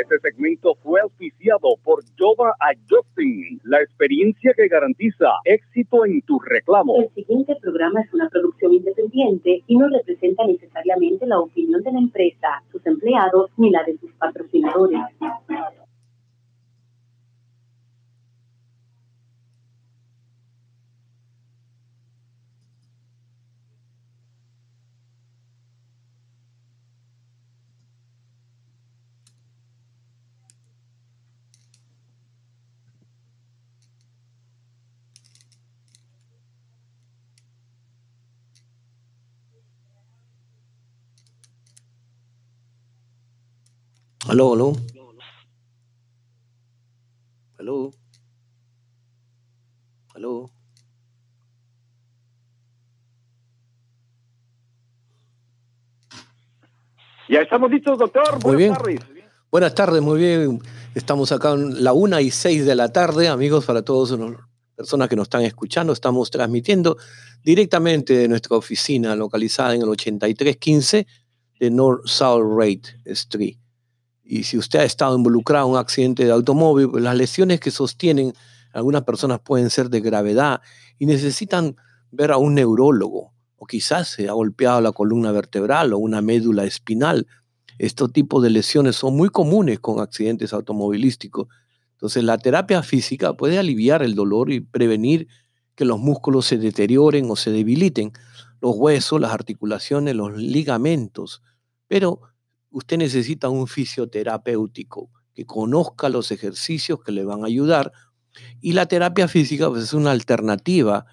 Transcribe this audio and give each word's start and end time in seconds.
Este 0.00 0.20
segmento 0.20 0.76
fue 0.76 1.00
auspiciado 1.00 1.74
por 1.82 2.04
Yoba 2.16 2.54
Adjusting, 2.60 3.60
la 3.64 3.80
experiencia 3.80 4.52
que 4.56 4.68
garantiza 4.68 5.26
éxito 5.44 6.06
en 6.06 6.22
tu 6.22 6.38
reclamo. 6.38 7.02
El 7.02 7.10
siguiente 7.14 7.56
programa 7.60 8.02
es 8.02 8.14
una 8.14 8.28
producción 8.28 8.74
independiente 8.74 9.64
y 9.66 9.76
no 9.76 9.88
representa 9.88 10.46
necesariamente 10.46 11.26
la 11.26 11.40
opinión 11.40 11.82
de 11.82 11.90
la 11.90 11.98
empresa, 11.98 12.62
sus 12.70 12.86
empleados 12.86 13.50
ni 13.56 13.70
la 13.70 13.82
de 13.82 13.98
sus 13.98 14.12
patrocinadores. 14.12 15.00
Aló, 44.28 44.52
aló. 44.52 44.76
Aló. 47.58 47.90
Aló. 50.14 50.50
Ya 57.30 57.40
estamos 57.40 57.70
listos, 57.70 57.98
doctor. 57.98 58.44
Muy 58.44 58.56
bien. 58.56 58.74
Buenas 58.74 59.00
tardes. 59.00 59.24
Buenas 59.50 59.74
tardes, 59.74 60.02
muy 60.02 60.18
bien. 60.18 60.60
Estamos 60.94 61.32
acá 61.32 61.52
en 61.52 61.82
la 61.82 61.94
una 61.94 62.20
y 62.20 62.30
seis 62.30 62.66
de 62.66 62.74
la 62.74 62.92
tarde, 62.92 63.28
amigos, 63.28 63.64
para 63.64 63.80
todas 63.80 64.10
las 64.18 64.36
personas 64.76 65.08
que 65.08 65.16
nos 65.16 65.24
están 65.24 65.42
escuchando. 65.42 65.94
Estamos 65.94 66.30
transmitiendo 66.30 66.98
directamente 67.42 68.12
de 68.12 68.28
nuestra 68.28 68.58
oficina 68.58 69.16
localizada 69.16 69.74
en 69.74 69.80
el 69.80 69.88
8315 69.88 71.06
de 71.60 71.70
North 71.70 72.06
South 72.06 72.44
Rate 72.58 73.00
Street. 73.06 73.56
Y 74.30 74.42
si 74.42 74.58
usted 74.58 74.80
ha 74.80 74.84
estado 74.84 75.16
involucrado 75.16 75.66
en 75.66 75.72
un 75.72 75.78
accidente 75.78 76.26
de 76.26 76.32
automóvil, 76.32 76.90
pues 76.90 77.02
las 77.02 77.16
lesiones 77.16 77.60
que 77.60 77.70
sostienen 77.70 78.34
algunas 78.74 79.04
personas 79.04 79.40
pueden 79.40 79.70
ser 79.70 79.88
de 79.88 80.02
gravedad 80.02 80.60
y 80.98 81.06
necesitan 81.06 81.76
ver 82.10 82.32
a 82.32 82.36
un 82.36 82.54
neurólogo 82.54 83.32
o 83.56 83.66
quizás 83.66 84.08
se 84.08 84.28
ha 84.28 84.32
golpeado 84.32 84.82
la 84.82 84.92
columna 84.92 85.32
vertebral 85.32 85.94
o 85.94 85.98
una 85.98 86.20
médula 86.20 86.64
espinal. 86.64 87.26
Estos 87.78 88.12
tipos 88.12 88.42
de 88.42 88.50
lesiones 88.50 88.96
son 88.96 89.16
muy 89.16 89.30
comunes 89.30 89.80
con 89.80 89.98
accidentes 89.98 90.52
automovilísticos. 90.52 91.48
Entonces 91.92 92.22
la 92.22 92.36
terapia 92.36 92.82
física 92.82 93.32
puede 93.32 93.58
aliviar 93.58 94.02
el 94.02 94.14
dolor 94.14 94.52
y 94.52 94.60
prevenir 94.60 95.26
que 95.74 95.86
los 95.86 95.98
músculos 95.98 96.44
se 96.44 96.58
deterioren 96.58 97.30
o 97.30 97.36
se 97.36 97.50
debiliten, 97.50 98.12
los 98.60 98.76
huesos, 98.76 99.22
las 99.22 99.32
articulaciones, 99.32 100.14
los 100.14 100.36
ligamentos. 100.36 101.42
Pero 101.88 102.20
usted 102.70 102.98
necesita 102.98 103.48
un 103.48 103.66
fisioterapéutico 103.66 105.10
que 105.34 105.46
conozca 105.46 106.08
los 106.08 106.30
ejercicios 106.30 107.00
que 107.02 107.12
le 107.12 107.24
van 107.24 107.44
a 107.44 107.46
ayudar 107.46 107.92
y 108.60 108.72
la 108.72 108.86
terapia 108.86 109.28
física 109.28 109.68
pues, 109.68 109.84
es 109.84 109.92
una 109.92 110.10
alternativa 110.10 111.06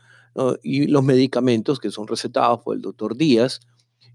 y 0.63 0.87
los 0.87 1.03
medicamentos 1.03 1.79
que 1.79 1.91
son 1.91 2.07
recetados 2.07 2.61
por 2.61 2.75
el 2.75 2.81
doctor 2.81 3.15
Díaz 3.15 3.61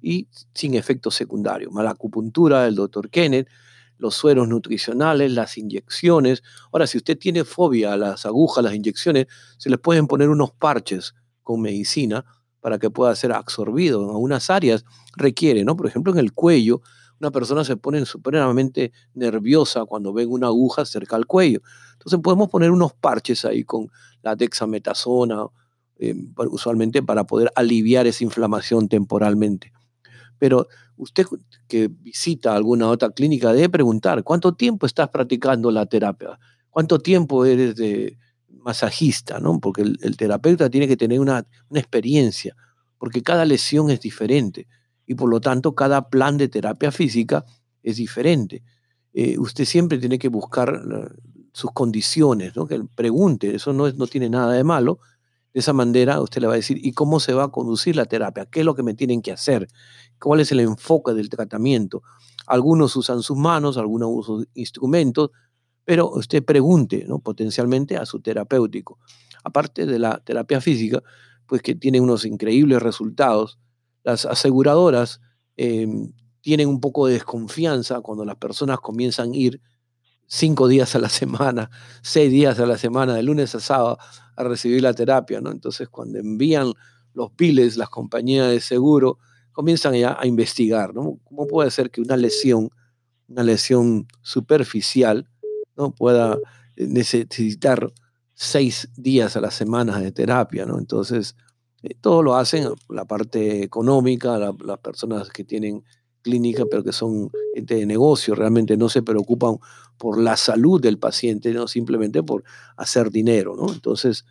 y 0.02 0.28
sin 0.54 0.74
efectos 0.74 1.14
secundarios. 1.14 1.72
La 1.74 1.90
acupuntura 1.90 2.64
del 2.64 2.74
doctor 2.74 3.08
Kenneth, 3.08 3.48
los 3.96 4.14
sueros 4.14 4.48
nutricionales, 4.48 5.32
las 5.32 5.56
inyecciones. 5.56 6.42
Ahora, 6.72 6.86
si 6.86 6.98
usted 6.98 7.18
tiene 7.18 7.44
fobia 7.44 7.94
a 7.94 7.96
las 7.96 8.26
agujas, 8.26 8.64
las 8.64 8.74
inyecciones, 8.74 9.26
se 9.56 9.70
le 9.70 9.78
pueden 9.78 10.06
poner 10.06 10.28
unos 10.28 10.52
parches 10.52 11.14
con 11.42 11.60
medicina 11.62 12.24
para 12.60 12.78
que 12.78 12.90
pueda 12.90 13.14
ser 13.14 13.32
absorbido. 13.32 14.02
En 14.02 14.10
algunas 14.10 14.50
áreas 14.50 14.84
requiere, 15.16 15.64
¿no? 15.64 15.76
Por 15.76 15.86
ejemplo, 15.86 16.12
en 16.12 16.18
el 16.18 16.32
cuello, 16.32 16.82
una 17.20 17.30
persona 17.30 17.64
se 17.64 17.76
pone 17.76 18.04
supremamente 18.06 18.92
nerviosa 19.14 19.84
cuando 19.84 20.12
ven 20.12 20.30
una 20.30 20.46
aguja 20.46 20.84
cerca 20.84 21.16
al 21.16 21.26
cuello. 21.26 21.60
Entonces 21.92 22.18
podemos 22.22 22.48
poner 22.48 22.70
unos 22.70 22.94
parches 22.94 23.44
ahí 23.44 23.62
con 23.62 23.90
la 24.22 24.34
dexametasona, 24.34 25.46
eh, 25.98 26.14
usualmente 26.50 27.02
para 27.02 27.24
poder 27.24 27.52
aliviar 27.54 28.06
esa 28.06 28.24
inflamación 28.24 28.88
temporalmente. 28.88 29.70
Pero 30.38 30.66
usted 30.96 31.26
que 31.68 31.88
visita 31.88 32.56
alguna 32.56 32.88
otra 32.88 33.10
clínica 33.10 33.52
debe 33.52 33.68
preguntar, 33.68 34.24
¿cuánto 34.24 34.54
tiempo 34.54 34.86
estás 34.86 35.10
practicando 35.10 35.70
la 35.70 35.84
terapia? 35.84 36.38
¿Cuánto 36.70 37.00
tiempo 37.00 37.44
eres 37.44 37.76
de 37.76 38.16
masajista? 38.48 39.40
¿no? 39.40 39.60
Porque 39.60 39.82
el, 39.82 40.16
terapeuta 40.16 40.70
tiene 40.70 40.88
que 40.88 40.96
tener 40.96 41.20
una, 41.20 41.46
una 41.68 41.80
experiencia, 41.80 42.56
porque 42.96 43.22
cada 43.22 43.44
lesión 43.44 43.90
es 43.90 44.00
diferente 44.00 44.66
y 45.10 45.16
por 45.16 45.28
lo 45.28 45.40
tanto 45.40 45.74
cada 45.74 46.08
plan 46.08 46.38
de 46.38 46.46
terapia 46.46 46.92
física 46.92 47.44
es 47.82 47.96
diferente. 47.96 48.62
Eh, 49.12 49.40
usted 49.40 49.64
siempre 49.64 49.98
tiene 49.98 50.20
que 50.20 50.28
buscar 50.28 50.80
sus 51.52 51.72
condiciones, 51.72 52.54
¿no? 52.54 52.64
que 52.64 52.80
pregunte, 52.94 53.56
eso 53.56 53.72
no, 53.72 53.88
es, 53.88 53.96
no 53.96 54.06
tiene 54.06 54.30
nada 54.30 54.52
de 54.52 54.62
malo, 54.62 55.00
de 55.52 55.58
esa 55.58 55.72
manera 55.72 56.20
usted 56.20 56.40
le 56.40 56.46
va 56.46 56.52
a 56.52 56.56
decir, 56.56 56.78
¿y 56.80 56.92
cómo 56.92 57.18
se 57.18 57.34
va 57.34 57.42
a 57.42 57.48
conducir 57.48 57.96
la 57.96 58.04
terapia? 58.04 58.46
¿Qué 58.46 58.60
es 58.60 58.64
lo 58.64 58.76
que 58.76 58.84
me 58.84 58.94
tienen 58.94 59.20
que 59.20 59.32
hacer? 59.32 59.66
¿Cuál 60.20 60.38
es 60.38 60.52
el 60.52 60.60
enfoque 60.60 61.12
del 61.12 61.28
tratamiento? 61.28 62.04
Algunos 62.46 62.94
usan 62.94 63.20
sus 63.22 63.36
manos, 63.36 63.78
algunos 63.78 64.10
usan 64.12 64.46
instrumentos, 64.54 65.30
pero 65.84 66.08
usted 66.08 66.44
pregunte 66.44 67.04
¿no? 67.08 67.18
potencialmente 67.18 67.96
a 67.96 68.06
su 68.06 68.20
terapéutico. 68.20 69.00
Aparte 69.42 69.86
de 69.86 69.98
la 69.98 70.22
terapia 70.22 70.60
física, 70.60 71.02
pues 71.48 71.62
que 71.62 71.74
tiene 71.74 72.00
unos 72.00 72.24
increíbles 72.24 72.80
resultados, 72.80 73.58
las 74.10 74.26
aseguradoras 74.26 75.20
em, 75.56 76.12
tienen 76.40 76.68
un 76.68 76.80
poco 76.80 77.06
de 77.06 77.14
desconfianza 77.14 78.00
cuando 78.00 78.24
las 78.24 78.36
personas 78.36 78.80
comienzan 78.80 79.32
a 79.32 79.36
ir 79.36 79.60
cinco 80.26 80.68
días 80.68 80.94
a 80.94 80.98
la 80.98 81.08
semana, 81.08 81.70
seis 82.02 82.30
días 82.30 82.58
a 82.60 82.66
la 82.66 82.78
semana, 82.78 83.14
de 83.14 83.22
lunes 83.22 83.54
a 83.54 83.60
sábado, 83.60 83.98
a 84.36 84.44
recibir 84.44 84.82
la 84.82 84.94
terapia, 84.94 85.40
¿no? 85.40 85.50
Entonces, 85.50 85.88
cuando 85.88 86.18
envían 86.18 86.72
los 87.14 87.32
piles, 87.32 87.76
las 87.76 87.88
compañías 87.88 88.48
de 88.48 88.60
seguro 88.60 89.18
comienzan 89.52 89.94
ya 89.94 90.16
a 90.18 90.26
investigar, 90.26 90.94
¿no? 90.94 91.18
¿Cómo 91.24 91.46
puede 91.46 91.70
ser 91.70 91.90
que 91.90 92.00
una 92.00 92.16
lesión, 92.16 92.70
una 93.28 93.42
lesión 93.42 94.06
superficial, 94.22 95.28
¿no? 95.76 95.92
Pueda 95.92 96.38
necesitar 96.76 97.92
seis 98.34 98.88
días 98.96 99.36
a 99.36 99.40
la 99.40 99.50
semana 99.50 99.98
de 99.98 100.12
terapia, 100.12 100.64
¿no? 100.64 100.78
Entonces, 100.78 101.34
eh, 101.34 101.49
todo 102.00 102.22
lo 102.22 102.36
hacen 102.36 102.68
la 102.88 103.04
parte 103.04 103.62
económica, 103.62 104.38
las 104.38 104.78
personas 104.78 105.30
que 105.30 105.44
tienen 105.44 105.82
clínica, 106.22 106.64
pero 106.70 106.84
que 106.84 106.92
son 106.92 107.30
gente 107.54 107.76
de 107.76 107.86
negocio, 107.86 108.34
realmente 108.34 108.76
no 108.76 108.88
se 108.88 109.02
preocupan 109.02 109.56
por 109.96 110.20
la 110.20 110.36
salud 110.36 110.80
del 110.80 110.98
paciente, 110.98 111.52
no 111.52 111.66
simplemente 111.66 112.22
por 112.22 112.44
hacer 112.76 113.10
dinero, 113.10 113.56
¿no? 113.56 113.72
Entonces, 113.72 114.24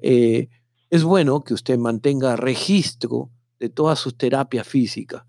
eh, 0.00 0.48
es 0.90 1.04
bueno 1.04 1.42
que 1.44 1.54
usted 1.54 1.78
mantenga 1.78 2.36
registro 2.36 3.30
de 3.58 3.68
todas 3.68 3.98
sus 3.98 4.16
terapias 4.16 4.66
físicas 4.66 5.22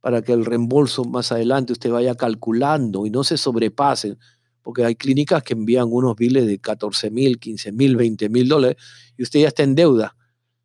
para 0.00 0.22
que 0.22 0.32
el 0.32 0.44
reembolso 0.44 1.04
más 1.04 1.32
adelante 1.32 1.72
usted 1.72 1.90
vaya 1.90 2.14
calculando 2.14 3.06
y 3.06 3.10
no 3.10 3.24
se 3.24 3.36
sobrepasen, 3.36 4.18
porque 4.62 4.84
hay 4.84 4.96
clínicas 4.96 5.42
que 5.42 5.54
envían 5.54 5.88
unos 5.90 6.16
biles 6.16 6.46
de 6.46 6.58
14 6.58 7.10
mil, 7.10 7.38
15 7.38 7.72
mil, 7.72 7.96
20 7.96 8.28
mil 8.28 8.48
dólares 8.48 8.76
y 9.16 9.22
usted 9.22 9.40
ya 9.40 9.48
está 9.48 9.62
en 9.62 9.74
deuda. 9.74 10.15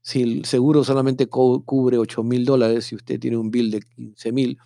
Si 0.01 0.21
el 0.23 0.45
seguro 0.45 0.83
solamente 0.83 1.27
cubre 1.27 1.97
8 1.97 2.23
mil 2.23 2.45
dólares, 2.45 2.85
si 2.85 2.95
usted 2.95 3.19
tiene 3.19 3.37
un 3.37 3.51
bill 3.51 3.71
de 3.71 3.81
15 3.81 4.31
mil, 4.31 4.57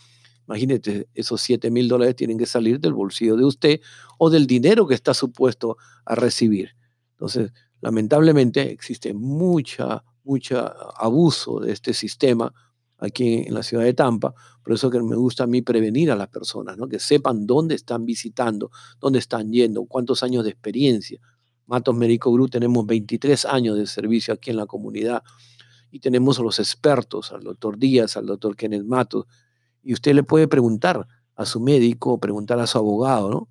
Imagínate, 0.48 1.08
esos 1.14 1.42
7 1.42 1.72
mil 1.72 1.88
dólares 1.88 2.16
tienen 2.16 2.38
que 2.38 2.46
salir 2.46 2.80
del 2.80 2.94
bolsillo 2.94 3.36
de 3.36 3.46
usted 3.46 3.82
o 4.18 4.30
del 4.30 4.46
dinero 4.46 4.88
que 4.88 4.94
está 4.94 5.14
supuesto 5.14 5.78
a 6.06 6.16
recibir. 6.16 6.76
Entonces, 7.12 7.52
lamentablemente 7.82 8.72
existe 8.72 9.14
mucha, 9.14 10.04
mucha 10.24 10.68
abuso 10.98 11.60
de 11.60 11.72
este 11.72 11.94
sistema 11.94 12.54
aquí 13.00 13.46
en 13.48 13.54
la 13.54 13.64
ciudad 13.64 13.84
de 13.84 13.94
Tampa. 13.94 14.34
Por 14.64 14.74
eso 14.74 14.90
que 14.90 15.02
me 15.02 15.16
gusta 15.16 15.46
a 15.46 15.48
mí 15.48 15.62
prevenir 15.62 16.12
a 16.12 16.16
las 16.16 16.28
personas, 16.28 16.78
¿no? 16.78 16.88
que 16.88 17.00
sepan 17.00 17.48
dónde 17.48 17.76
están 17.76 18.06
visitando, 18.06 18.70
dónde 19.00 19.20
están 19.20 19.52
yendo, 19.52 19.86
cuántos 19.86 20.22
años 20.22 20.44
de 20.44 20.52
experiencia. 20.52 21.20
Matos 21.68 21.96
Médico 21.96 22.32
Group 22.32 22.52
tenemos 22.52 22.86
23 22.86 23.46
años 23.46 23.78
de 23.78 23.88
servicio 23.88 24.34
aquí 24.34 24.52
en 24.52 24.58
la 24.58 24.66
comunidad 24.66 25.24
y 25.92 26.00
tenemos 26.00 26.40
a 26.40 26.44
los 26.44 26.60
expertos, 26.60 27.32
al 27.32 27.44
doctor 27.44 27.78
Díaz, 27.78 28.18
al 28.18 28.26
doctor 28.26 28.56
Kenneth 28.56 28.84
Matos, 28.84 29.26
y 29.82 29.94
usted 29.94 30.14
le 30.14 30.24
puede 30.24 30.48
preguntar 30.48 31.08
a 31.36 31.46
su 31.46 31.60
médico, 31.60 32.20
preguntar 32.20 32.60
a 32.60 32.68
su 32.68 32.78
abogado, 32.78 33.30
¿no? 33.30 33.50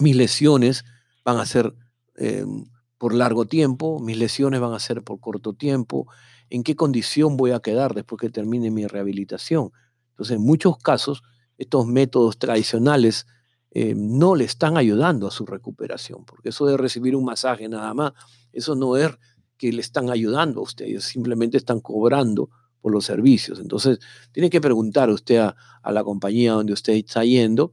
Mis 0.00 0.16
lesiones 0.16 0.84
van 1.24 1.38
a 1.38 1.46
ser 1.46 1.74
em, 2.16 2.64
por 2.98 3.14
largo 3.14 3.46
tiempo, 3.46 4.00
mis 4.00 4.18
lesiones 4.18 4.60
van 4.60 4.72
a 4.72 4.78
ser 4.78 5.02
por 5.02 5.20
corto 5.20 5.52
tiempo, 5.52 6.06
en 6.50 6.62
qué 6.62 6.76
condición 6.76 7.36
voy 7.36 7.52
a 7.52 7.60
quedar 7.60 7.94
después 7.94 8.20
que 8.20 8.30
termine 8.30 8.70
mi 8.70 8.86
rehabilitación. 8.86 9.70
Entonces, 10.10 10.36
en 10.36 10.42
muchos 10.42 10.78
casos, 10.78 11.22
estos 11.58 11.86
métodos 11.86 12.38
tradicionales 12.38 13.26
eh, 13.70 13.94
no 13.94 14.34
le 14.34 14.44
están 14.44 14.78
ayudando 14.78 15.26
a 15.26 15.30
su 15.30 15.44
recuperación, 15.44 16.24
porque 16.24 16.48
eso 16.48 16.66
de 16.66 16.76
recibir 16.76 17.14
un 17.14 17.24
masaje 17.24 17.68
nada 17.68 17.92
más, 17.92 18.12
eso 18.52 18.74
no 18.74 18.96
es 18.96 19.10
que 19.58 19.70
le 19.72 19.80
están 19.80 20.08
ayudando 20.08 20.60
a 20.60 20.62
usted, 20.62 20.86
simplemente 21.00 21.58
están 21.58 21.80
cobrando 21.80 22.48
por 22.80 22.92
los 22.92 23.04
servicios. 23.04 23.58
Entonces, 23.60 23.98
tiene 24.32 24.48
que 24.50 24.60
preguntar 24.60 25.10
usted 25.10 25.38
a, 25.38 25.56
la 25.90 26.04
compañía 26.04 26.52
donde 26.52 26.74
usted 26.74 26.92
está 26.94 27.24
yendo 27.24 27.72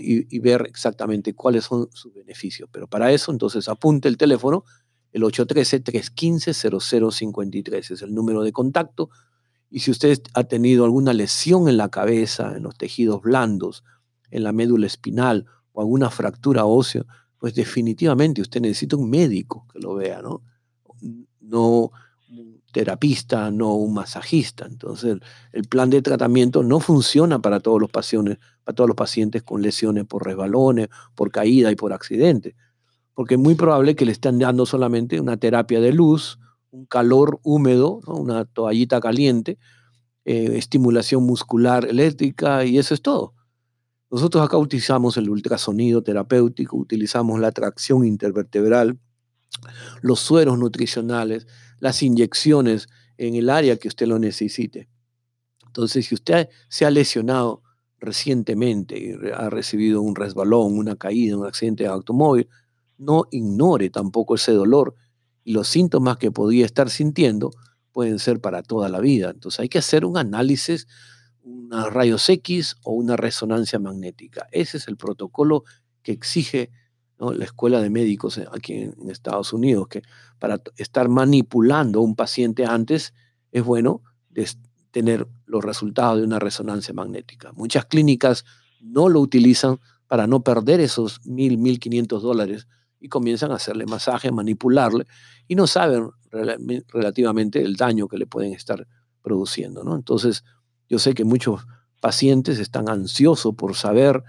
y, 0.00 0.38
ver 0.38 0.64
exactamente 0.68 1.34
cuáles 1.34 1.64
son 1.64 1.88
sus 1.92 2.14
beneficios. 2.14 2.68
Pero 2.72 2.88
para 2.88 3.12
eso, 3.12 3.32
entonces, 3.32 3.68
apunte 3.68 4.08
el 4.08 4.16
teléfono, 4.16 4.64
el 5.12 5.22
813-315-0053, 5.22 7.90
es 7.90 8.02
el 8.02 8.14
número 8.14 8.42
de 8.42 8.52
contacto. 8.52 9.10
Y 9.68 9.80
si 9.80 9.90
usted 9.90 10.22
ha 10.34 10.44
tenido 10.44 10.84
alguna 10.84 11.12
lesión 11.12 11.68
en 11.68 11.76
la 11.76 11.88
cabeza, 11.88 12.56
en 12.56 12.62
los 12.62 12.78
tejidos 12.78 13.22
blandos, 13.22 13.82
en 14.30 14.42
la 14.42 14.52
médula 14.52 14.86
espinal 14.86 15.46
o 15.72 15.80
alguna 15.80 16.10
fractura 16.10 16.64
ósea, 16.64 17.04
pues 17.38 17.54
definitivamente 17.54 18.40
usted 18.40 18.60
necesita 18.60 18.96
un 18.96 19.10
médico 19.10 19.66
que 19.72 19.78
lo 19.78 19.94
vea, 19.94 20.22
¿no? 20.22 20.42
No 21.40 21.90
un 22.28 22.62
terapista, 22.72 23.50
no 23.50 23.74
un 23.74 23.94
masajista. 23.94 24.66
Entonces, 24.66 25.18
el 25.52 25.64
plan 25.64 25.90
de 25.90 26.02
tratamiento 26.02 26.62
no 26.62 26.80
funciona 26.80 27.40
para 27.40 27.60
todos 27.60 27.80
los 27.80 27.90
pacientes, 27.90 28.38
para 28.64 28.74
todos 28.74 28.88
los 28.88 28.96
pacientes 28.96 29.42
con 29.42 29.62
lesiones 29.62 30.06
por 30.06 30.24
resbalones, 30.24 30.88
por 31.14 31.30
caída 31.30 31.70
y 31.70 31.76
por 31.76 31.92
accidente, 31.92 32.56
porque 33.14 33.34
es 33.34 33.40
muy 33.40 33.54
probable 33.54 33.94
que 33.94 34.06
le 34.06 34.12
estén 34.12 34.38
dando 34.38 34.66
solamente 34.66 35.20
una 35.20 35.36
terapia 35.36 35.80
de 35.80 35.92
luz, 35.92 36.38
un 36.70 36.86
calor 36.86 37.38
húmedo, 37.42 38.00
una 38.06 38.44
toallita 38.44 39.00
caliente, 39.00 39.58
eh, 40.24 40.56
estimulación 40.56 41.22
muscular 41.22 41.86
eléctrica 41.86 42.64
y 42.64 42.78
eso 42.78 42.92
es 42.94 43.02
todo. 43.02 43.34
Nosotros 44.10 44.44
acá 44.44 44.56
utilizamos 44.56 45.16
el 45.16 45.28
ultrasonido 45.28 46.02
terapéutico, 46.02 46.76
utilizamos 46.76 47.40
la 47.40 47.50
tracción 47.50 48.04
intervertebral, 48.04 48.98
los 50.00 50.20
sueros 50.20 50.58
nutricionales, 50.58 51.46
las 51.80 52.02
inyecciones 52.02 52.88
en 53.18 53.34
el 53.34 53.50
área 53.50 53.76
que 53.76 53.88
usted 53.88 54.06
lo 54.06 54.18
necesite. 54.18 54.88
Entonces, 55.66 56.06
si 56.06 56.14
usted 56.14 56.48
se 56.68 56.86
ha 56.86 56.90
lesionado 56.90 57.62
recientemente 57.98 58.98
y 58.98 59.30
ha 59.34 59.50
recibido 59.50 60.02
un 60.02 60.14
resbalón, 60.14 60.78
una 60.78 60.96
caída, 60.96 61.36
un 61.36 61.46
accidente 61.46 61.84
de 61.84 61.90
automóvil, 61.90 62.48
no 62.98 63.24
ignore 63.30 63.90
tampoco 63.90 64.36
ese 64.36 64.52
dolor 64.52 64.94
y 65.44 65.52
los 65.52 65.68
síntomas 65.68 66.16
que 66.16 66.30
podía 66.30 66.64
estar 66.64 66.90
sintiendo 66.90 67.50
pueden 67.92 68.18
ser 68.18 68.40
para 68.40 68.62
toda 68.62 68.88
la 68.88 69.00
vida. 69.00 69.30
Entonces 69.30 69.60
hay 69.60 69.68
que 69.68 69.78
hacer 69.78 70.04
un 70.04 70.16
análisis 70.16 70.86
una 71.46 71.88
rayos 71.88 72.28
X 72.28 72.76
o 72.82 72.92
una 72.92 73.16
resonancia 73.16 73.78
magnética. 73.78 74.48
Ese 74.50 74.78
es 74.78 74.88
el 74.88 74.96
protocolo 74.96 75.64
que 76.02 76.12
exige 76.12 76.70
la 77.18 77.44
Escuela 77.44 77.80
de 77.80 77.88
Médicos 77.88 78.40
aquí 78.52 78.74
en, 78.74 78.94
Estados 79.08 79.52
Unidos, 79.52 79.88
que 79.88 80.02
para 80.38 80.60
estar 80.76 81.08
manipulando 81.08 82.00
a 82.00 82.02
un 82.02 82.14
paciente 82.14 82.66
antes 82.66 83.14
es 83.52 83.64
bueno 83.64 84.02
tener 84.90 85.26
los 85.46 85.64
resultados 85.64 86.18
de 86.18 86.24
una 86.24 86.38
resonancia 86.38 86.92
magnética. 86.92 87.52
Muchas 87.52 87.86
clínicas 87.86 88.44
no 88.80 89.08
lo 89.08 89.20
utilizan 89.20 89.78
para 90.08 90.26
no 90.26 90.42
perder 90.42 90.80
esos 90.80 91.24
mil, 91.24 91.58
mil 91.58 91.78
quinientos 91.78 92.22
dólares 92.22 92.66
y 93.00 93.08
comienzan 93.08 93.52
a 93.52 93.56
hacerle 93.56 93.86
masaje, 93.86 94.30
manipularle 94.32 95.06
y 95.48 95.54
no 95.54 95.66
saben 95.66 96.10
relativamente 96.30 97.62
el 97.62 97.76
daño 97.76 98.08
que 98.08 98.18
le 98.18 98.26
pueden 98.26 98.52
estar 98.52 98.86
produciendo. 99.22 99.82
Entonces, 99.94 100.44
yo 100.88 100.98
sé 100.98 101.14
que 101.14 101.24
muchos 101.24 101.66
pacientes 102.00 102.58
están 102.58 102.88
ansiosos 102.88 103.54
por 103.54 103.74
saber 103.74 104.22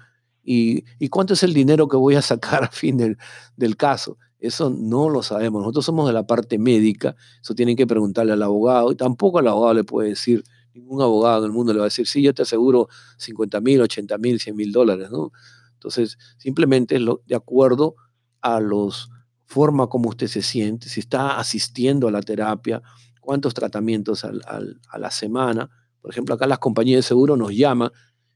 y, 0.44 0.84
cuánto 1.10 1.34
es 1.34 1.44
el 1.44 1.54
dinero 1.54 1.88
que 1.88 1.98
voy 1.98 2.16
a 2.16 2.22
sacar 2.22 2.64
a 2.64 2.72
fin 2.72 2.98
del, 2.98 3.18
del, 3.58 3.76
caso. 3.76 4.18
Eso 4.40 4.70
no 4.70 5.10
lo 5.10 5.22
sabemos. 5.22 5.62
Nosotros 5.62 5.86
somos 5.86 6.08
de 6.08 6.14
la 6.14 6.26
parte 6.26 6.58
médica, 6.58 7.16
eso 7.42 7.54
tienen 7.54 7.76
que 7.76 7.86
preguntarle 7.86 8.34
al 8.34 8.44
abogado 8.44 8.92
y 8.92 8.96
tampoco 8.96 9.40
al 9.40 9.48
abogado 9.48 9.74
le 9.74 9.84
puede 9.84 10.10
decir, 10.10 10.44
ningún 10.74 11.02
abogado 11.02 11.42
del 11.42 11.52
mundo 11.52 11.74
le 11.74 11.80
va 11.80 11.86
a 11.86 11.88
decir, 11.88 12.08
sí, 12.08 12.22
yo 12.22 12.34
te 12.34 12.44
aseguro 12.44 12.88
50 13.18 13.60
mil, 13.62 13.82
80 13.82 14.18
mil, 14.20 14.40
100 14.40 14.56
mil 14.56 14.72
dólares. 14.72 15.10
¿no? 15.12 15.32
Entonces, 15.74 16.18
simplemente 16.38 17.00
lo, 17.00 17.22
de 17.26 17.36
acuerdo 17.36 17.96
a 18.42 18.60
los 18.60 19.10
forma 19.44 19.88
como 19.88 20.10
usted 20.10 20.28
se 20.28 20.42
siente, 20.42 20.90
si 20.90 21.00
está 21.00 21.40
asistiendo 21.40 22.08
a 22.08 22.12
la 22.12 22.22
terapia, 22.22 22.82
cuántos 23.22 23.54
tratamientos 23.54 24.24
a 24.24 24.98
la 24.98 25.12
semana, 25.12 25.70
por 26.08 26.14
ejemplo, 26.14 26.36
acá 26.36 26.48
las 26.48 26.60
compañías 26.60 27.00
de 27.00 27.02
seguro 27.02 27.36
nos 27.36 27.54
llaman 27.54 27.92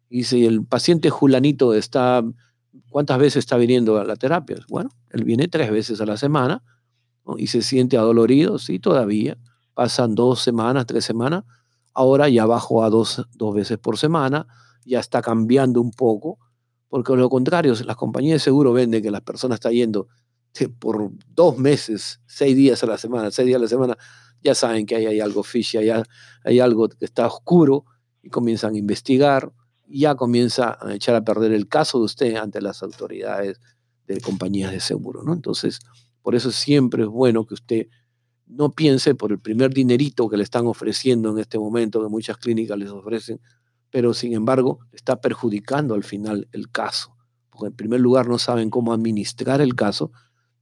y 0.09 0.17
dice, 0.17 0.45
el 0.45 0.65
paciente 0.65 1.09
Julanito 1.09 1.73
está, 1.73 2.21
¿cuántas 2.89 3.17
veces 3.17 3.37
está 3.37 3.55
viniendo 3.55 3.97
a 3.97 4.03
la 4.03 4.17
terapia? 4.17 4.57
Bueno, 4.67 4.89
él 5.09 5.23
viene 5.23 5.47
tres 5.47 5.71
veces 5.71 6.01
a 6.01 6.05
la 6.05 6.17
semana 6.17 6.65
y 7.37 7.47
se 7.47 7.61
siente 7.61 7.95
adolorido, 7.95 8.59
sí, 8.59 8.77
todavía. 8.77 9.37
Pasan 9.73 10.15
dos 10.15 10.41
semanas, 10.41 10.85
tres 10.85 11.05
semanas. 11.05 11.45
Ahora 11.93 12.27
ya 12.27 12.45
bajó 12.45 12.83
a 12.83 12.89
dos, 12.89 13.25
dos 13.35 13.55
veces 13.55 13.77
por 13.77 13.97
semana, 13.97 14.47
ya 14.83 14.99
está 14.99 15.21
cambiando 15.21 15.79
un 15.79 15.91
poco, 15.91 16.39
porque 16.89 17.15
lo 17.15 17.29
contrario, 17.29 17.73
las 17.85 17.95
compañías 17.95 18.35
de 18.35 18.39
seguro 18.39 18.73
venden 18.73 19.01
que 19.01 19.11
las 19.11 19.21
personas 19.21 19.55
están 19.55 19.71
yendo 19.71 20.09
por 20.77 21.09
dos 21.25 21.57
meses, 21.57 22.19
seis 22.25 22.53
días 22.53 22.83
a 22.83 22.87
la 22.87 22.97
semana, 22.97 23.31
seis 23.31 23.45
días 23.45 23.59
a 23.59 23.61
la 23.61 23.69
semana, 23.69 23.97
ya 24.43 24.55
saben 24.55 24.85
que 24.85 24.95
ahí 24.95 25.05
hay 25.05 25.19
algo 25.19 25.43
fishy, 25.43 25.77
hay, 25.77 26.03
hay 26.43 26.59
algo 26.59 26.89
que 26.89 27.05
está 27.05 27.27
oscuro 27.27 27.85
y 28.21 28.29
comienzan 28.29 28.75
a 28.75 28.77
investigar, 28.77 29.51
ya 29.87 30.15
comienza 30.15 30.77
a 30.81 30.93
echar 30.93 31.15
a 31.15 31.23
perder 31.23 31.51
el 31.51 31.67
caso 31.67 31.99
de 31.99 32.05
usted 32.05 32.35
ante 32.35 32.61
las 32.61 32.81
autoridades 32.83 33.59
de 34.07 34.21
compañías 34.21 34.71
de 34.71 34.79
seguro, 34.79 35.23
¿no? 35.23 35.33
Entonces, 35.33 35.79
por 36.21 36.35
eso 36.35 36.51
siempre 36.51 37.03
es 37.03 37.09
bueno 37.09 37.45
que 37.45 37.53
usted 37.53 37.87
no 38.47 38.73
piense 38.73 39.15
por 39.15 39.31
el 39.31 39.39
primer 39.39 39.73
dinerito 39.73 40.29
que 40.29 40.37
le 40.37 40.43
están 40.43 40.67
ofreciendo 40.67 41.31
en 41.31 41.39
este 41.39 41.57
momento, 41.57 42.01
que 42.01 42.09
muchas 42.09 42.37
clínicas 42.37 42.77
les 42.77 42.89
ofrecen, 42.89 43.39
pero 43.89 44.13
sin 44.13 44.33
embargo 44.33 44.79
está 44.91 45.21
perjudicando 45.21 45.93
al 45.93 46.03
final 46.03 46.47
el 46.51 46.69
caso, 46.69 47.15
porque 47.49 47.67
en 47.67 47.75
primer 47.75 48.01
lugar 48.01 48.27
no 48.27 48.37
saben 48.37 48.69
cómo 48.69 48.93
administrar 48.93 49.61
el 49.61 49.75
caso, 49.75 50.11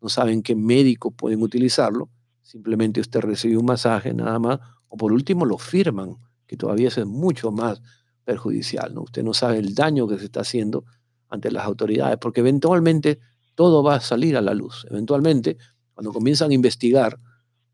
no 0.02 0.10
saben 0.10 0.44
qué 0.44 0.56
médicos 0.56 1.14
pueden 1.16 1.42
utilizarlo, 1.42 2.10
simplemente 2.50 3.00
usted 3.00 3.20
recibe 3.20 3.58
un 3.58 3.66
masaje 3.66 4.12
nada 4.12 4.40
más, 4.40 4.60
o 4.88 4.98
por 4.98 5.14
último 5.14 5.46
lo 5.46 5.60
firman, 5.60 6.18
que 6.48 6.58
todavía 6.58 6.88
es 6.88 7.06
mucho 7.06 7.52
más 7.52 7.80
perjudicial. 8.24 8.92
¿no? 8.96 9.04
Usted 9.04 9.22
no 9.22 9.36
sabe 9.36 9.60
el 9.60 9.76
daño 9.76 10.08
que 10.08 10.18
se 10.18 10.26
está 10.26 10.42
haciendo 10.42 10.84
ante 11.28 11.52
las 11.52 11.64
autoridades, 11.66 12.18
porque 12.18 12.40
eventualmente 12.40 13.20
todo 13.54 13.84
va 13.84 13.96
a 13.96 14.00
salir 14.00 14.36
a 14.36 14.42
la 14.42 14.56
luz. 14.56 14.88
Eventualmente, 14.90 15.58
cuando 15.94 16.12
comienzan 16.12 16.50
a 16.50 16.56
investigar, 16.56 17.20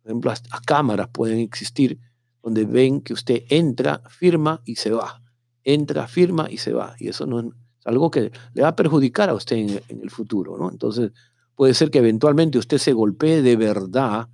por 0.01 0.11
ejemplo, 0.11 0.31
las, 0.31 0.43
cámaras 0.65 1.07
pueden 1.07 1.39
existir 1.39 1.97
donde 2.43 2.65
ven 2.65 2.99
que 2.99 3.13
usted 3.13 3.43
entra, 3.47 4.01
firma 4.09 4.61
y 4.65 4.75
se 4.75 4.91
va. 4.91 5.21
Entra, 5.63 6.05
firma 6.09 6.47
y 6.49 6.57
se 6.57 6.73
va. 6.73 6.95
Y 6.99 7.07
eso 7.07 7.25
no 7.25 7.39
es 7.39 7.45
algo 7.85 8.11
que 8.11 8.29
le 8.53 8.61
va 8.61 8.67
a 8.67 8.75
perjudicar 8.75 9.29
a 9.29 9.35
usted 9.35 9.55
en, 9.55 9.81
en 9.87 10.01
el 10.01 10.09
futuro. 10.09 10.57
¿no? 10.57 10.69
Entonces, 10.69 11.13
puede 11.55 11.73
ser 11.73 11.91
que 11.91 11.99
eventualmente 11.99 12.57
usted 12.57 12.77
se 12.77 12.91
golpee 12.91 13.41
de 13.41 13.55
verdad 13.55 14.27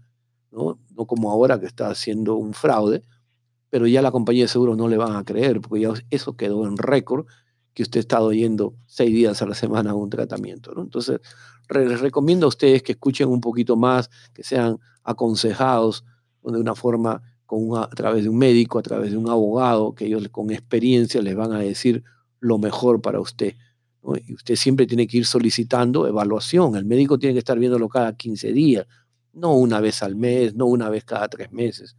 ¿no? 0.51 0.79
como 1.07 1.31
ahora 1.31 1.59
que 1.59 1.65
está 1.65 1.89
haciendo 1.89 2.35
un 2.35 2.53
fraude, 2.53 3.01
pero 3.69 3.87
ya 3.87 4.01
la 4.01 4.11
compañía 4.11 4.43
de 4.43 4.47
seguros 4.49 4.77
no 4.77 4.87
le 4.87 4.97
van 4.97 5.15
a 5.15 5.23
creer, 5.23 5.61
porque 5.61 5.81
ya 5.81 5.93
eso 6.09 6.35
quedó 6.35 6.67
en 6.67 6.77
récord, 6.77 7.25
que 7.73 7.83
usted 7.83 7.99
ha 7.99 8.01
estado 8.01 8.33
yendo 8.33 8.75
seis 8.85 9.11
días 9.11 9.41
a 9.41 9.45
la 9.45 9.55
semana 9.55 9.91
a 9.91 9.95
un 9.95 10.09
tratamiento. 10.09 10.73
Entonces, 10.77 11.21
les 11.69 12.01
recomiendo 12.01 12.45
a 12.45 12.49
ustedes 12.49 12.83
que 12.83 12.91
escuchen 12.91 13.29
un 13.29 13.39
poquito 13.39 13.77
más, 13.77 14.09
que 14.33 14.43
sean 14.43 14.77
aconsejados 15.03 16.03
de 16.43 16.59
una 16.59 16.75
forma 16.75 17.21
con 17.45 17.77
a 17.77 17.87
través 17.87 18.23
de 18.23 18.29
un 18.29 18.37
médico, 18.37 18.77
a 18.77 18.81
través 18.81 19.11
de 19.11 19.17
un 19.17 19.29
abogado, 19.29 19.95
que 19.95 20.05
ellos 20.05 20.27
con 20.29 20.51
experiencia 20.51 21.21
les 21.21 21.35
van 21.35 21.53
a 21.53 21.59
decir 21.59 22.03
lo 22.39 22.57
mejor 22.57 23.01
para 23.01 23.19
usted. 23.19 23.55
Y 24.25 24.33
usted 24.33 24.55
siempre 24.55 24.87
tiene 24.87 25.07
que 25.07 25.17
ir 25.17 25.25
solicitando 25.25 26.07
evaluación. 26.07 26.75
El 26.75 26.85
médico 26.85 27.19
tiene 27.19 27.33
que 27.33 27.39
estar 27.39 27.57
viéndolo 27.57 27.87
cada 27.87 28.15
15 28.17 28.51
días 28.51 28.85
no 29.33 29.53
una 29.53 29.79
vez 29.79 30.03
al 30.03 30.15
mes, 30.15 30.55
no 30.55 30.65
una 30.65 30.89
vez 30.89 31.03
cada 31.05 31.27
tres 31.27 31.51
meses. 31.51 31.95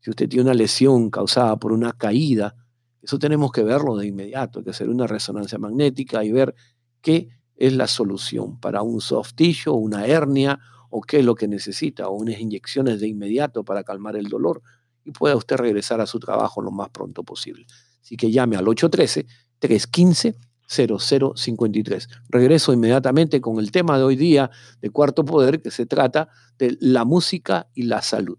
Si 0.00 0.10
usted 0.10 0.28
tiene 0.28 0.44
una 0.44 0.54
lesión 0.54 1.10
causada 1.10 1.56
por 1.56 1.72
una 1.72 1.92
caída, 1.92 2.56
eso 3.00 3.18
tenemos 3.18 3.52
que 3.52 3.62
verlo 3.62 3.96
de 3.96 4.06
inmediato, 4.06 4.58
hay 4.58 4.64
que 4.64 4.70
hacer 4.70 4.88
una 4.88 5.06
resonancia 5.06 5.58
magnética 5.58 6.24
y 6.24 6.32
ver 6.32 6.54
qué 7.00 7.28
es 7.56 7.72
la 7.74 7.86
solución 7.86 8.58
para 8.58 8.82
un 8.82 9.00
soft 9.00 9.34
tissue, 9.34 9.72
una 9.72 10.06
hernia 10.06 10.58
o 10.90 11.00
qué 11.00 11.20
es 11.20 11.24
lo 11.24 11.34
que 11.34 11.48
necesita, 11.48 12.08
o 12.08 12.12
unas 12.12 12.38
inyecciones 12.40 13.00
de 13.00 13.08
inmediato 13.08 13.64
para 13.64 13.82
calmar 13.82 14.16
el 14.16 14.28
dolor 14.28 14.62
y 15.04 15.10
pueda 15.10 15.36
usted 15.36 15.56
regresar 15.56 16.00
a 16.00 16.06
su 16.06 16.18
trabajo 16.18 16.60
lo 16.60 16.70
más 16.70 16.90
pronto 16.90 17.24
posible. 17.24 17.66
Así 18.00 18.16
que 18.16 18.30
llame 18.30 18.56
al 18.56 18.68
813 18.68 19.26
315 19.58 20.34
0053. 20.66 22.08
Regreso 22.28 22.72
inmediatamente 22.72 23.40
con 23.40 23.58
el 23.58 23.70
tema 23.70 23.98
de 23.98 24.04
hoy 24.04 24.16
día 24.16 24.50
de 24.80 24.90
Cuarto 24.90 25.24
Poder, 25.24 25.60
que 25.60 25.70
se 25.70 25.86
trata 25.86 26.28
de 26.58 26.76
la 26.80 27.04
música 27.04 27.68
y 27.74 27.84
la 27.84 28.02
salud. 28.02 28.38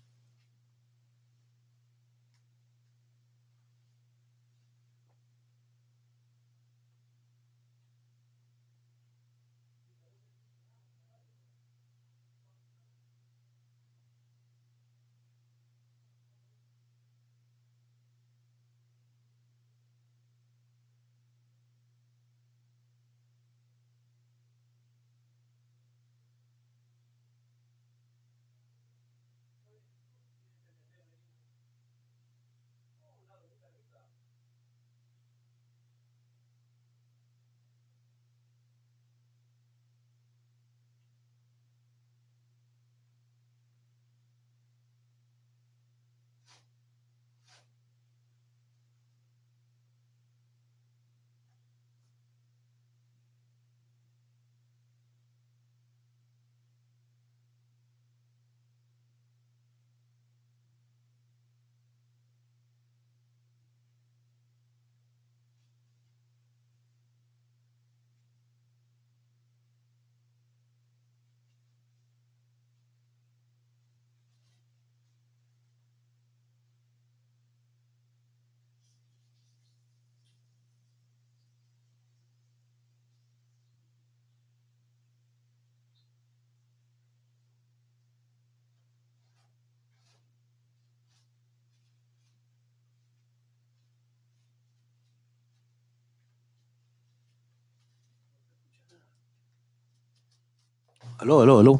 Aló, 101.21 101.41
aló, 101.41 101.59
aló. 101.59 101.79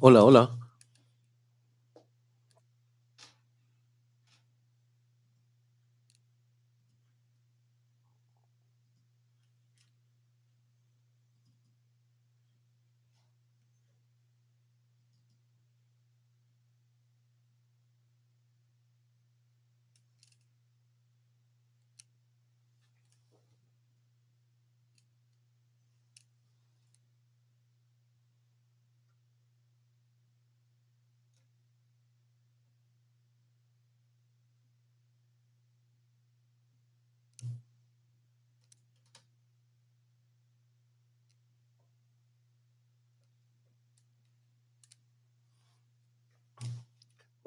Hola, 0.00 0.24
hola. 0.24 0.65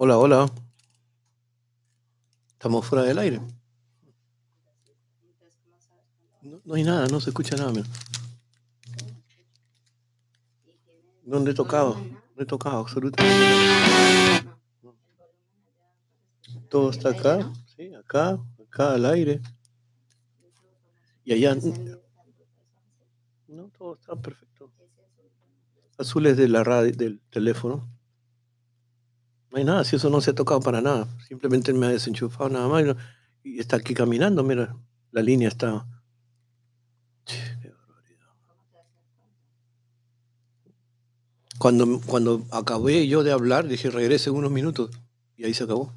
Hola, 0.01 0.18
hola. 0.18 0.50
Estamos 2.53 2.86
fuera 2.86 3.03
del 3.03 3.18
aire. 3.20 3.41
No, 6.41 6.62
no 6.63 6.75
hay 6.75 6.84
nada, 6.84 7.08
no 7.08 7.20
se 7.20 7.32
escucha 7.32 7.58
nada. 7.58 7.74
mira. 7.74 7.86
No 11.25 11.46
he 11.46 11.53
tocado, 11.53 11.98
no 12.34 12.41
he 12.41 12.46
tocado 12.46 12.77
absolutamente. 12.77 14.50
Todo 16.70 16.91
está 16.91 17.10
acá, 17.10 17.51
sí, 17.75 17.94
acá, 17.94 18.39
acá 18.58 18.94
al 18.94 19.06
aire. 19.06 19.41
Y 21.25 21.34
allá. 21.34 21.58
No, 23.50 23.68
todo 23.77 23.96
está 23.96 24.15
perfecto. 24.15 24.72
Azules 25.98 26.38
de 26.38 26.48
la 26.48 26.63
radio, 26.63 26.96
del 26.96 27.20
teléfono. 27.29 27.99
No 29.51 29.58
hay 29.58 29.63
nada, 29.63 29.84
si 29.84 29.96
eso 29.96 30.10
no 30.10 30.22
se 30.22 30.32
ha 30.32 30.36
tocado 30.36 30.60
para 30.60 30.82
nada. 30.82 31.08
Simplemente 31.27 31.74
me 31.74 31.88
ha 31.88 31.89
desenchufado 31.89 32.50
nada 32.50 32.68
más 32.68 32.84
y, 33.44 33.60
está 33.60 33.77
aquí 33.77 33.94
caminando, 33.94 34.44
mira, 34.44 34.75
la 35.12 35.22
línea 35.22 35.48
está. 35.48 35.86
Cuando, 41.58 42.00
cuando 42.06 42.46
acabé 42.51 43.08
yo 43.08 43.24
de 43.24 43.32
hablar, 43.32 43.68
dije 43.68 43.89
regrese 43.89 44.29
unos 44.29 44.51
minutos 44.51 44.91
y 45.36 45.46
ahí 45.46 45.53
se 45.53 45.65
acabó. 45.65 45.94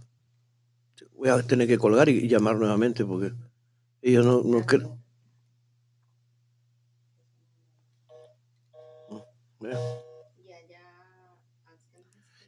Voy 1.14 1.28
a 1.28 1.40
tener 1.42 1.68
que 1.68 1.78
colgar 1.78 2.08
y, 2.08 2.18
y 2.18 2.28
llamar 2.28 2.56
nuevamente 2.56 3.04
porque 3.04 3.32
ellos 4.02 4.26
no, 4.26 4.42
no 4.42 4.66
creen. 4.66 5.02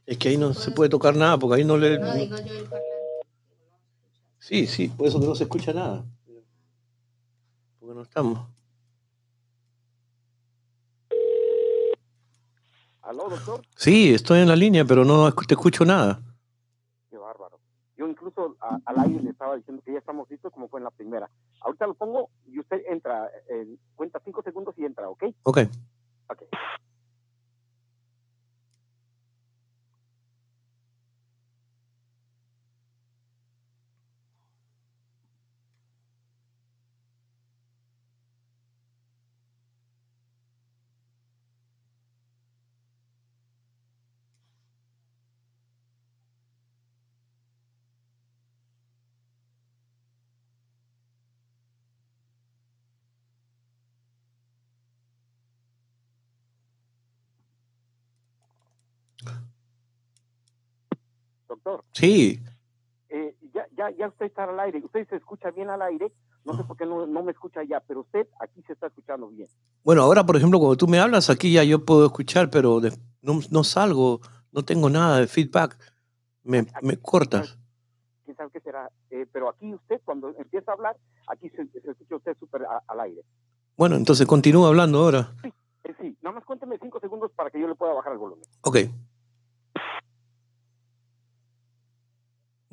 Es 0.07 0.19
que 0.19 0.29
ahí 0.29 0.37
no 0.37 0.53
se 0.53 0.71
puede 0.71 0.91
tocar 0.91 1.17
nada 1.17 1.39
porque 1.39 1.57
ahí 1.57 1.65
no 1.65 1.77
le. 1.77 1.99
No, 1.99 2.13
digo 2.15 2.37
yo 2.39 2.55
el 2.59 2.65
parlante. 2.65 2.85
Sí, 4.39 4.67
sí, 4.67 4.89
por 4.89 5.07
eso 5.07 5.19
que 5.21 5.27
no 5.27 5.35
se 5.35 5.45
escucha 5.45 5.73
nada. 5.73 6.05
Porque 7.81 7.95
no 7.95 8.03
estamos. 8.03 8.47
¿Aló, 13.03 13.29
doctor? 13.29 13.63
Sí, 13.77 14.15
estoy 14.15 14.41
en 14.41 14.49
la 14.49 14.57
línea, 14.57 14.85
pero 14.85 15.05
no 15.05 15.31
te 15.33 15.55
escucho 15.55 15.85
nada. 15.85 16.21
Qué 17.11 17.19
bárbaro. 17.19 17.59
Yo 17.97 18.09
incluso 18.09 18.57
a- 18.61 18.79
al 18.87 18.99
aire 19.01 19.23
le 19.23 19.31
estaba 19.31 19.57
diciendo 19.57 19.83
que 19.85 19.93
ya 19.93 19.99
estamos 19.99 20.29
listos 20.31 20.53
como 20.53 20.69
fue 20.69 20.81
en 20.81 20.85
la 20.85 20.91
primera. 20.91 21.31
Ahorita 21.61 21.87
lo 21.87 21.95
pongo 21.95 22.31
y 22.47 22.59
usted 22.59 22.83
entra, 22.89 23.31
eh, 23.51 23.77
cuenta 23.95 24.21
cinco 24.25 24.43
segundos 24.43 24.75
y 24.79 24.85
entra, 24.85 25.09
¿ok? 25.09 25.25
Ok. 25.45 25.59
Ok. 26.29 26.43
Doctor, 61.65 61.85
Sí, 61.93 62.41
eh, 63.09 63.37
ya, 63.55 63.67
ya, 63.77 63.91
ya 63.97 64.09
usted 64.09 64.27
está 64.27 64.45
al 64.45 64.59
aire. 64.61 64.83
Usted 64.85 65.09
se 65.09 65.17
escucha 65.17 65.51
bien 65.51 65.71
al 65.71 65.81
aire. 65.83 66.13
No 66.45 66.55
sé 66.57 66.65
por 66.65 66.77
qué 66.77 66.85
no, 66.85 67.07
no 67.07 67.23
me 67.23 67.33
escucha 67.33 67.63
ya, 67.65 67.81
pero 67.81 68.01
usted 68.01 68.29
aquí 68.39 68.63
se 68.67 68.75
está 68.75 68.89
escuchando 68.89 69.29
bien. 69.29 69.49
bueno, 69.83 70.03
ahora 70.03 70.27
por 70.27 70.37
ejemplo, 70.37 70.59
cuando 70.59 70.77
tú 70.77 70.87
me 70.87 70.99
hablas 70.99 71.31
aquí 71.31 71.51
ya 71.53 71.65
yo 71.65 71.85
puedo 71.87 72.05
escuchar, 72.05 72.51
pero 72.51 72.81
de- 72.81 72.93
no, 73.23 73.41
no 73.51 73.65
salgo, 73.65 74.21
no 74.53 74.63
tengo 74.63 74.91
nada 74.91 75.21
de 75.21 75.27
feedback. 75.27 75.79
Me, 76.43 76.67
me 76.83 76.99
cortas. 76.99 77.59
¿Quién 78.27 78.37
sabe 78.37 78.51
qué 78.53 78.61
será? 78.61 78.91
Eh, 79.11 79.27
pero 79.33 79.49
aquí 79.49 79.73
usted, 79.75 80.03
cuando 80.05 80.35
empieza 80.39 80.73
a 80.73 80.75
hablar, 80.75 80.97
aquí 81.29 81.49
se, 81.49 81.67
se 81.81 81.91
escucha 81.91 82.17
usted 82.17 82.37
súper 82.39 82.67
al 82.89 83.01
aire. 83.01 83.23
Bueno, 83.79 83.97
entonces 83.97 84.27
continúa 84.27 84.69
hablando 84.69 84.99
ahora. 84.99 85.33
Eh, 85.85 85.95
sí, 85.99 86.15
nada 86.21 86.37
más 86.37 86.45
cuénteme 86.45 86.77
cinco 86.79 87.01
segundos 87.01 87.31
para 87.35 87.51
que 87.51 87.59
yo 87.59 87.67
le 87.69 87.75
pueda 87.75 87.95
bajar 87.95 88.13
el 88.13 88.19
volumen. 88.19 88.45
Ok. 88.61 88.77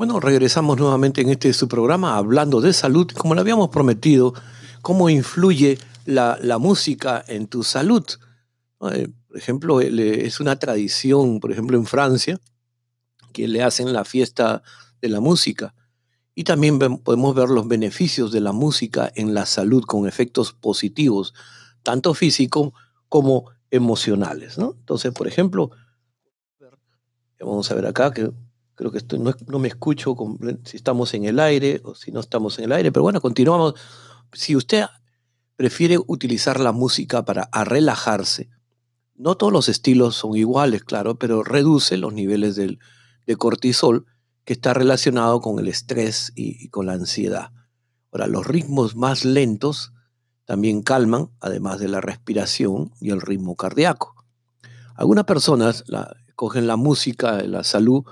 Bueno, 0.02 0.20
regresamos 0.20 0.80
nuevamente 0.80 1.22
en 1.22 1.30
este 1.30 1.54
su 1.54 1.68
programa 1.68 2.18
hablando 2.18 2.60
de 2.60 2.74
salud, 2.74 3.06
como 3.16 3.36
le 3.36 3.42
habíamos 3.42 3.70
prometido, 3.70 4.34
cómo 4.82 5.12
influye 5.12 5.78
la, 6.06 6.40
la 6.42 6.58
música 6.58 7.24
en 7.28 7.46
tu 7.46 7.62
salud. 7.62 8.04
Eh, 8.94 9.10
Por 9.28 9.38
ejemplo, 9.38 9.80
eh, 9.80 10.26
es 10.26 10.40
una 10.40 10.56
tradición, 10.58 11.40
por 11.40 11.52
ejemplo, 11.52 11.78
en 11.78 11.86
Francia, 11.86 12.40
que 13.32 13.48
le 13.48 13.62
hacen 13.62 13.94
la 13.94 14.04
fiesta 14.04 14.64
de 15.04 15.10
la 15.10 15.20
música. 15.20 15.76
Y 16.34 16.46
también 16.46 16.80
podemos 16.80 17.36
ver 17.36 17.50
los 17.50 17.68
beneficios 17.68 18.32
de 18.32 18.42
la 18.42 18.54
música 18.54 19.12
en 19.14 19.36
la 19.36 19.46
salud 19.46 19.84
con 19.84 20.08
efectos 20.08 20.52
positivos, 20.52 21.36
tanto 21.84 22.16
físicos 22.16 22.72
como 23.08 23.52
emocionales. 23.70 24.58
¿no? 24.58 24.74
Entonces, 24.80 25.12
por 25.12 25.28
ejemplo, 25.28 25.70
vamos 27.40 27.70
a 27.70 27.76
ver 27.76 27.86
acá 27.86 28.12
que 28.12 28.32
creo 28.76 28.92
que 28.92 29.00
estoy, 29.00 29.20
no, 29.20 29.34
no 29.48 29.60
me 29.60 29.68
escucho 29.68 30.16
si 30.64 30.78
estamos 30.78 31.14
en 31.14 31.26
el 31.26 31.40
aire 31.40 31.82
o 31.84 31.96
si 31.96 32.12
no 32.12 32.20
estamos 32.20 32.58
en 32.60 32.66
el 32.66 32.72
aire, 32.72 32.92
pero 32.92 33.04
bueno, 33.04 33.22
continuamos. 33.22 33.76
Si 34.34 34.56
usted 34.56 34.86
prefiere 35.56 35.98
utilizar 36.08 36.60
la 36.60 36.72
música 36.72 37.24
para 37.24 37.50
relajarse, 37.64 38.50
no 39.16 39.36
todos 39.36 39.54
los 39.54 39.70
estilos 39.70 40.16
son 40.16 40.36
iguales, 40.36 40.84
claro, 40.84 41.20
pero 41.20 41.44
reduce 41.44 41.98
los 41.98 42.14
niveles 42.14 42.56
del, 42.56 42.80
de 43.28 43.36
cortisol 43.36 44.06
que 44.46 44.54
está 44.54 44.74
relacionado 44.74 45.42
con 45.42 45.60
el 45.60 45.68
estrés 45.68 46.32
y, 46.36 46.70
con 46.70 46.88
la 46.88 46.94
ansiedad. 46.94 47.52
Ahora, 48.12 48.28
los 48.28 48.46
ritmos 48.48 48.96
más 48.96 49.24
lentos 49.24 49.94
también 50.46 50.82
calman, 50.82 51.30
además 51.40 51.80
de 51.80 51.88
la 51.88 52.02
respiración 52.02 52.92
y 53.00 53.12
el 53.12 53.22
ritmo 53.22 53.56
cardíaco. 53.56 54.26
Algunas 54.96 55.26
personas 55.26 55.84
cogen 56.36 56.68
la 56.68 56.76
música, 56.76 57.42
la 57.44 57.64
salud, 57.64 58.04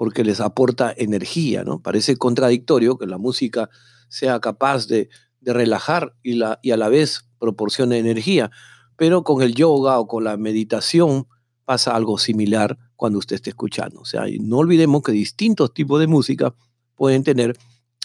porque 0.00 0.24
les 0.24 0.40
aporta 0.40 0.94
energía, 0.96 1.62
¿no? 1.62 1.82
Parece 1.82 2.16
contradictorio 2.16 2.96
que 2.96 3.04
la 3.06 3.18
música 3.18 3.68
sea 4.08 4.40
capaz 4.40 4.86
de, 4.86 5.10
de 5.42 5.52
relajar 5.52 6.16
y, 6.22 6.36
la, 6.36 6.58
y 6.62 6.70
a 6.70 6.78
la 6.78 6.88
vez 6.88 7.28
proporcione 7.38 7.98
energía, 7.98 8.50
pero 8.96 9.24
con 9.24 9.42
el 9.42 9.54
yoga 9.54 9.98
o 9.98 10.08
con 10.08 10.24
la 10.24 10.38
meditación 10.38 11.26
pasa 11.66 11.94
algo 11.94 12.16
similar 12.16 12.78
cuando 12.96 13.18
usted 13.18 13.36
esté 13.36 13.50
escuchando. 13.50 14.00
O 14.00 14.06
sea, 14.06 14.24
no 14.40 14.56
olvidemos 14.56 15.02
que 15.02 15.12
distintos 15.12 15.74
tipos 15.74 16.00
de 16.00 16.06
música 16.06 16.54
pueden 16.94 17.22
tener 17.22 17.58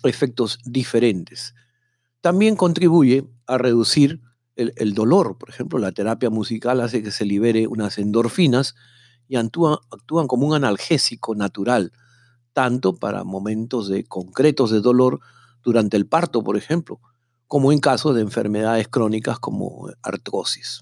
efectos 0.04 0.60
diferentes. 0.66 1.56
También 2.20 2.58
contribuye 2.58 3.26
a 3.48 3.58
reducir 3.58 4.20
el 4.58 4.94
dolor. 4.96 5.38
Por 5.38 5.50
ejemplo, 5.50 5.80
la 5.80 5.94
terapia 5.94 6.30
musical 6.30 6.82
hace 6.82 7.02
que 7.02 7.12
se 7.12 7.24
libere 7.24 7.68
unas 7.68 7.98
endorfinas 8.00 8.76
y 9.28 9.36
actúan, 9.36 10.28
como 10.28 10.48
un 10.48 10.54
analgésico 10.54 11.36
natural, 11.36 11.92
tanto 12.54 12.96
para 12.96 13.24
momentos 13.24 13.88
de 13.88 14.06
concretos 14.06 14.72
de 14.72 14.82
dolor 14.82 15.20
durante 15.64 15.98
el 15.98 16.08
parto, 16.08 16.44
por 16.44 16.58
ejemplo, 16.58 17.00
como 17.48 17.72
en 17.72 17.80
caso 17.80 18.14
de 18.14 18.22
enfermedades 18.22 18.88
crónicas 18.88 19.40
como 19.40 19.90
artrosis. 20.02 20.82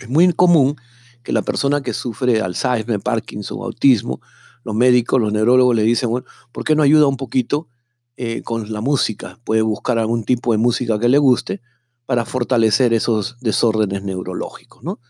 Es 0.00 0.08
muy 0.08 0.32
común 0.32 0.76
que 1.22 1.32
la 1.32 1.42
persona 1.42 1.82
que 1.82 1.92
sufre 1.92 2.40
Alzheimer, 2.40 3.00
Parkinson, 3.00 3.62
autismo, 3.62 4.20
los 4.64 4.74
médicos, 4.74 5.20
los 5.20 5.32
neurólogos 5.32 5.74
le 5.74 5.82
dicen, 5.82 6.10
bueno, 6.10 6.26
¿por 6.52 6.64
qué 6.64 6.74
no 6.74 6.82
ayuda 6.82 7.06
un 7.06 7.16
poquito 7.16 7.68
eh, 8.16 8.42
con 8.42 8.72
la 8.72 8.80
música? 8.80 9.38
Puede 9.44 9.62
buscar 9.62 9.98
algún 9.98 10.24
tipo 10.24 10.52
de 10.52 10.58
música 10.58 10.98
que 10.98 11.08
le 11.08 11.18
guste 11.18 11.60
para 12.06 12.24
fortalecer 12.24 12.94
esos 12.94 13.36
desórdenes 13.40 14.02
neurológicos. 14.02 14.82
¿no? 14.82 15.00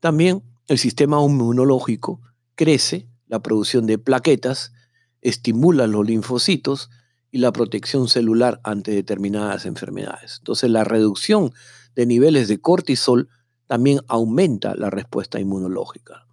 También 0.00 0.42
el 0.68 0.78
sistema 0.78 1.22
inmunológico 1.22 2.20
crece, 2.54 3.08
la 3.26 3.40
producción 3.40 3.86
de 3.86 3.98
plaquetas, 3.98 4.72
estimula 5.20 5.86
los 5.86 6.06
linfocitos 6.06 6.90
y 7.30 7.38
la 7.38 7.52
protección 7.52 8.08
celular 8.08 8.60
ante 8.62 8.92
determinadas 8.92 9.66
enfermedades. 9.66 10.36
Entonces 10.38 10.70
la 10.70 10.84
reducción 10.84 11.52
de 11.94 12.06
niveles 12.06 12.48
de 12.48 12.60
cortisol 12.60 13.28
también 13.66 14.00
aumenta 14.08 14.74
la 14.74 14.90
respuesta 14.90 15.40
inmunológica. 15.40 16.26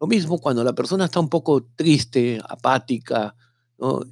Lo 0.00 0.06
mismo 0.06 0.38
cuando 0.40 0.64
la 0.64 0.74
persona 0.74 1.04
está 1.04 1.20
un 1.20 1.28
poco 1.28 1.64
triste, 1.76 2.40
apática, 2.48 3.34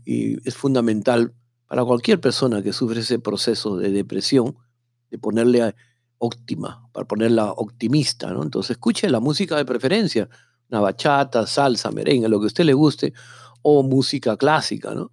y 0.05 0.47
es 0.49 0.57
fundamental 0.57 1.35
para 1.67 1.85
cualquier 1.85 2.21
persona 2.21 2.63
que 2.63 2.73
sufre 2.73 3.01
ese 3.01 3.19
proceso 3.19 3.77
de 3.77 3.91
depresión, 3.91 4.57
de 5.11 5.19
ponerle 5.19 5.75
óptima, 6.21 6.89
para 6.93 7.09
ponerla 7.09 7.53
optimista. 7.53 8.31
¿no? 8.31 8.43
Entonces 8.43 8.73
escuche 8.73 9.09
la 9.09 9.21
música 9.21 9.57
de 9.57 9.65
preferencia, 9.65 10.29
una 10.71 10.81
bachata, 10.81 11.47
salsa, 11.47 11.91
merengue, 11.91 12.29
lo 12.29 12.39
que 12.39 12.45
a 12.45 12.47
usted 12.47 12.65
le 12.65 12.75
guste, 12.75 13.13
o 13.63 13.83
música 13.83 14.37
clásica. 14.37 14.95
¿no? 14.95 15.11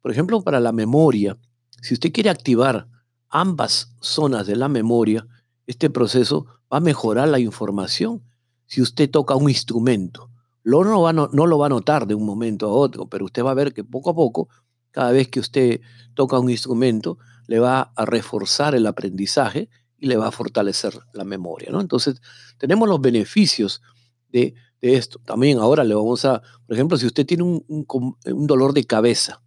Por 0.00 0.12
ejemplo, 0.12 0.40
para 0.42 0.60
la 0.60 0.72
memoria, 0.72 1.36
si 1.82 1.94
usted 1.94 2.12
quiere 2.12 2.30
activar 2.30 2.88
ambas 3.28 3.92
zonas 4.00 4.46
de 4.46 4.56
la 4.56 4.68
memoria, 4.68 5.26
este 5.66 5.90
proceso 5.90 6.46
va 6.72 6.78
a 6.78 6.80
mejorar 6.80 7.28
la 7.28 7.38
información 7.38 8.22
si 8.66 8.80
usted 8.80 9.10
toca 9.10 9.34
un 9.34 9.50
instrumento. 9.50 10.30
Lo 10.62 10.84
no, 10.84 11.02
va, 11.02 11.12
no, 11.12 11.28
lo 11.28 11.58
va 11.58 11.66
a 11.66 11.70
notar 11.70 12.06
de 12.06 12.14
un 12.14 12.24
momento 12.24 12.66
a 12.66 12.72
otro, 12.72 13.06
pero 13.06 13.24
usted 13.24 13.42
va 13.44 13.50
a 13.50 13.54
ver 13.54 13.72
que 13.72 13.84
poco 13.84 14.10
a 14.10 14.14
poco, 14.14 14.48
cada 14.90 15.12
vez 15.12 15.28
que 15.28 15.40
usted 15.40 15.80
toca 16.14 16.38
un 16.38 16.50
instrumento, 16.50 17.18
le 17.46 17.58
va 17.58 17.92
a 17.96 18.04
reforzar 18.04 18.74
el 18.74 18.86
aprendizaje 18.86 19.68
y 19.98 20.06
le 20.06 20.16
va 20.16 20.28
a 20.28 20.32
fortalecer 20.32 20.98
la 21.12 21.24
memoria. 21.24 21.70
¿no? 21.70 21.80
Entonces, 21.80 22.20
tenemos 22.56 22.88
los 22.88 23.00
beneficios 23.00 23.82
de, 24.28 24.54
esto. 24.80 25.18
También 25.24 25.58
ahora 25.58 25.82
le 25.82 25.94
vamos 25.94 26.24
a, 26.24 26.40
por 26.66 26.74
ejemplo, 26.74 26.96
si 26.96 27.06
usted 27.06 27.26
tiene 27.26 27.42
un, 27.42 28.46
dolor 28.46 28.72
de 28.72 28.84
cabeza, 28.84 29.42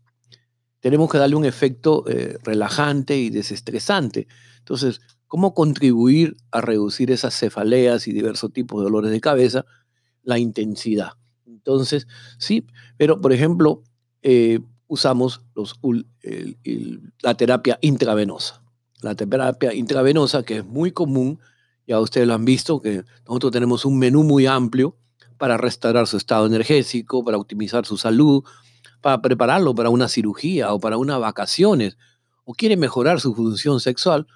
tenemos 0.81 1.09
que 1.09 1.17
darle 1.17 1.37
un 1.37 1.45
efecto 1.45 2.03
eh, 2.09 2.37
relajante 2.43 3.17
y 3.17 3.29
desestresante. 3.29 4.27
Entonces, 4.57 4.99
¿Cómo 5.31 5.53
contribuir 5.53 6.35
a 6.51 6.59
reducir 6.59 7.09
esas 7.09 7.33
cefaleas 7.33 8.05
y 8.05 8.11
diversos 8.11 8.51
tipos 8.51 8.81
de 8.81 8.83
dolores 8.83 9.11
de 9.11 9.21
cabeza? 9.21 9.65
La 10.23 10.37
intensidad. 10.39 11.11
Entonces, 11.45 12.05
sí, 12.37 12.67
pero 12.97 13.21
por 13.21 13.31
ejemplo, 13.31 13.81
eh, 14.23 14.59
usamos 14.87 15.41
la 17.21 17.33
terapia 17.35 17.79
intravenosa. 17.79 18.60
La 19.01 19.15
terapia 19.15 19.73
intravenosa, 19.73 20.43
que 20.43 20.57
es 20.57 20.65
muy 20.65 20.91
común, 20.91 21.39
ya 21.87 21.99
ustedes 21.99 22.27
lo 22.27 22.33
han 22.33 22.45
visto, 22.45 22.81
que 22.81 23.03
nosotros 23.27 23.51
tenemos 23.51 23.85
un 23.85 23.97
menú 23.97 24.23
muy 24.23 24.45
amplio 24.45 24.97
para 25.37 25.57
restaurar 25.57 26.07
su 26.07 26.17
estado 26.17 26.45
energético, 26.45 27.23
para 27.23 27.37
optimizar 27.37 27.85
su 27.85 27.97
salud, 27.97 28.43
para 29.01 29.21
prepararlo 29.21 29.73
para 29.73 29.89
una 29.89 30.07
cirugía 30.07 30.73
o 30.73 30.79
para 30.79 30.97
unas 30.97 31.19
vacaciones, 31.19 31.97
o 32.43 32.53
quiere 32.53 32.77
mejorar 32.77 33.19
su 33.19 33.33
función 33.33 33.79
sexual, 33.79 34.27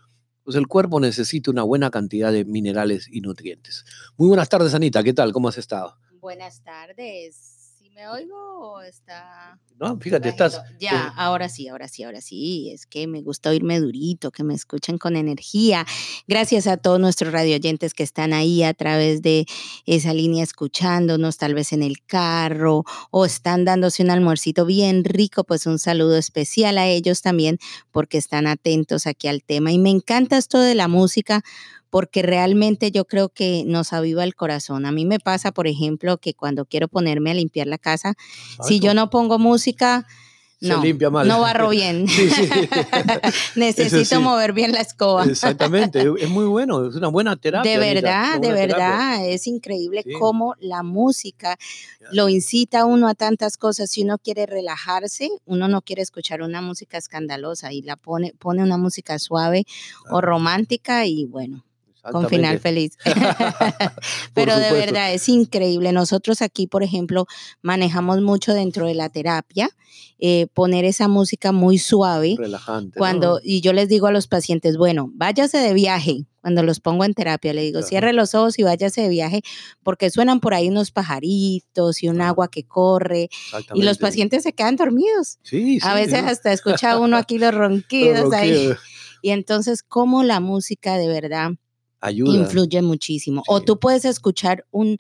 pues 0.44 0.56
el 0.56 0.68
cuerpo 0.68 1.00
necesita 1.00 1.52
una 1.52 1.64
buena 1.64 1.92
cantidad 1.92 2.32
de 2.32 2.46
minerales 2.46 3.08
y 3.12 3.22
nutrientes. 3.22 3.86
Muy 4.18 4.28
buenas 4.28 4.50
tardes, 4.50 4.74
Anita. 4.74 5.04
¿Qué 5.04 5.14
tal? 5.14 5.32
¿Cómo 5.32 5.48
has 5.48 5.58
estado? 5.58 5.98
Buenas 6.20 6.64
tardes 6.64 7.55
me 7.96 8.10
oigo 8.10 8.36
o 8.74 8.82
está.? 8.82 9.58
No, 9.80 9.98
fíjate, 9.98 10.28
estás. 10.28 10.62
Ya, 10.82 11.08
ahora 11.16 11.48
sí, 11.48 11.70
ahora 11.70 11.88
sí, 11.88 12.04
ahora 12.04 12.20
sí. 12.20 12.70
Es 12.74 12.86
que 12.86 13.08
me 13.08 13.22
gusta 13.22 13.52
oírme 13.52 13.80
durito, 13.80 14.32
que 14.32 14.44
me 14.44 14.54
escuchen 14.54 14.98
con 14.98 15.16
energía. 15.16 15.86
Gracias 16.28 16.68
a 16.68 16.76
todos 16.76 17.00
nuestros 17.00 17.32
radioyentes 17.32 17.94
que 17.94 18.04
están 18.04 18.34
ahí 18.34 18.64
a 18.64 18.74
través 18.74 19.22
de 19.22 19.46
esa 19.86 20.14
línea 20.14 20.44
escuchándonos, 20.44 21.38
tal 21.38 21.54
vez 21.54 21.72
en 21.72 21.84
el 21.84 22.06
carro 22.06 22.84
o 23.12 23.26
están 23.26 23.64
dándose 23.64 24.04
un 24.04 24.12
almuercito 24.12 24.66
bien 24.66 25.06
rico. 25.06 25.46
Pues 25.46 25.66
un 25.66 25.80
saludo 25.80 26.18
especial 26.18 26.78
a 26.78 26.88
ellos 26.88 27.22
también 27.22 27.60
porque 27.92 28.18
están 28.18 28.46
atentos 28.46 29.08
aquí 29.08 29.30
al 29.30 29.42
tema. 29.42 29.72
Y 29.72 29.80
me 29.80 29.90
encanta 29.90 30.38
esto 30.38 30.60
de 30.60 30.76
la 30.76 30.90
música 30.90 31.44
porque 31.96 32.24
realmente 32.24 32.92
yo 32.92 33.06
creo 33.06 33.30
que 33.30 33.64
nos 33.66 33.94
aviva 33.94 34.26
el 34.26 34.36
corazón. 34.36 34.86
A 34.86 34.92
mí 34.92 35.06
me 35.06 35.18
pasa, 35.22 35.54
por 35.54 35.66
ejemplo, 35.66 36.18
que 36.18 36.34
cuando 36.34 36.66
quiero 36.66 36.90
ponerme 36.90 37.32
a 37.32 37.36
limpiar 37.36 37.68
la 37.68 37.78
casa, 37.78 38.16
si 38.68 38.82
yo 38.82 38.94
no 38.94 39.10
pongo 39.10 39.40
música, 39.40 40.06
no, 40.60 40.84
no 41.24 41.40
barro 41.40 41.70
bien. 41.70 42.06
Necesito 43.56 44.20
mover 44.20 44.52
bien 44.52 44.74
la 44.74 44.82
escoba. 44.82 45.24
Exactamente, 45.24 46.02
es 46.20 46.30
muy 46.30 46.44
bueno, 46.48 46.86
es 46.86 46.96
una 46.96 47.08
buena 47.08 47.38
terapia. 47.38 47.72
De 47.72 47.78
verdad, 47.78 48.42
de 48.42 48.52
verdad, 48.52 49.26
es 49.26 49.48
increíble 49.48 50.04
cómo 50.20 50.56
la 50.60 50.84
música 50.84 51.56
lo 52.12 52.28
incita 52.28 52.82
a 52.82 52.86
uno 52.86 53.08
a 53.08 53.14
tantas 53.14 53.56
cosas. 53.56 53.90
Si 53.90 54.04
uno 54.04 54.18
quiere 54.18 54.46
relajarse, 54.46 55.30
uno 55.46 55.70
no 55.70 55.82
quiere 55.82 56.02
escuchar 56.02 56.42
una 56.42 56.60
música 56.60 56.98
escandalosa 56.98 57.72
y 57.72 57.84
la 57.84 57.96
pone, 57.96 58.34
pone 58.38 58.64
una 58.64 58.76
música 58.76 59.18
suave 59.18 59.64
o 60.12 60.20
romántica 60.20 61.06
y 61.06 61.24
bueno, 61.24 61.64
con 62.12 62.30
final 62.30 62.60
feliz. 62.60 62.98
Pero 64.34 64.58
de 64.58 64.72
verdad 64.72 65.14
es 65.14 65.28
increíble. 65.30 65.92
Nosotros 65.92 66.42
aquí, 66.42 66.68
por 66.68 66.84
ejemplo, 66.84 67.26
manejamos 67.62 68.22
mucho 68.22 68.54
dentro 68.54 68.88
de 68.88 68.96
la 68.96 69.10
terapia, 69.10 69.70
eh, 70.20 70.48
poner 70.54 70.86
esa 70.86 71.08
música 71.08 71.52
muy 71.52 71.78
suave. 71.78 72.36
Relajante. 72.38 72.98
Cuando, 72.98 73.40
Y 73.44 73.62
yo 73.62 73.74
les 73.74 73.90
digo 73.90 74.08
a 74.08 74.12
los 74.12 74.28
pacientes, 74.28 74.78
bueno, 74.78 75.10
váyase 75.14 75.58
de 75.58 75.74
viaje. 75.74 76.26
Cuando 76.42 76.62
los 76.62 76.80
pongo 76.80 77.06
en 77.06 77.16
terapia, 77.16 77.54
le 77.54 77.64
digo, 77.64 77.82
cierre 77.82 78.14
los 78.14 78.36
ojos 78.36 78.60
y 78.60 78.64
váyase 78.64 79.02
de 79.02 79.10
viaje, 79.10 79.42
porque 79.82 80.12
suenan 80.12 80.40
por 80.40 80.54
ahí 80.54 80.68
unos 80.68 80.92
pajaritos 80.92 82.04
y 82.04 82.08
un 82.08 82.22
agua 82.22 82.50
que 82.50 82.64
corre. 82.64 83.30
Y 83.74 83.82
los 83.82 83.98
pacientes 83.98 84.44
se 84.44 84.54
quedan 84.54 84.76
dormidos. 84.76 85.40
Sí, 85.42 85.80
a 85.82 85.96
veces 85.96 86.24
hasta 86.24 86.54
escucha 86.54 87.00
uno 87.00 87.18
aquí 87.18 87.40
los 87.40 87.52
ronquidos, 87.56 88.32
ahí. 88.32 88.70
Y 89.24 89.32
entonces, 89.32 89.82
cómo 89.82 90.22
la 90.22 90.40
música 90.40 90.98
de 90.98 91.08
verdad 91.08 91.54
Influye 92.12 92.82
muchísimo. 92.82 93.44
O 93.48 93.62
tú 93.62 93.80
puedes 93.80 94.06
escuchar 94.06 94.66
un, 94.72 94.98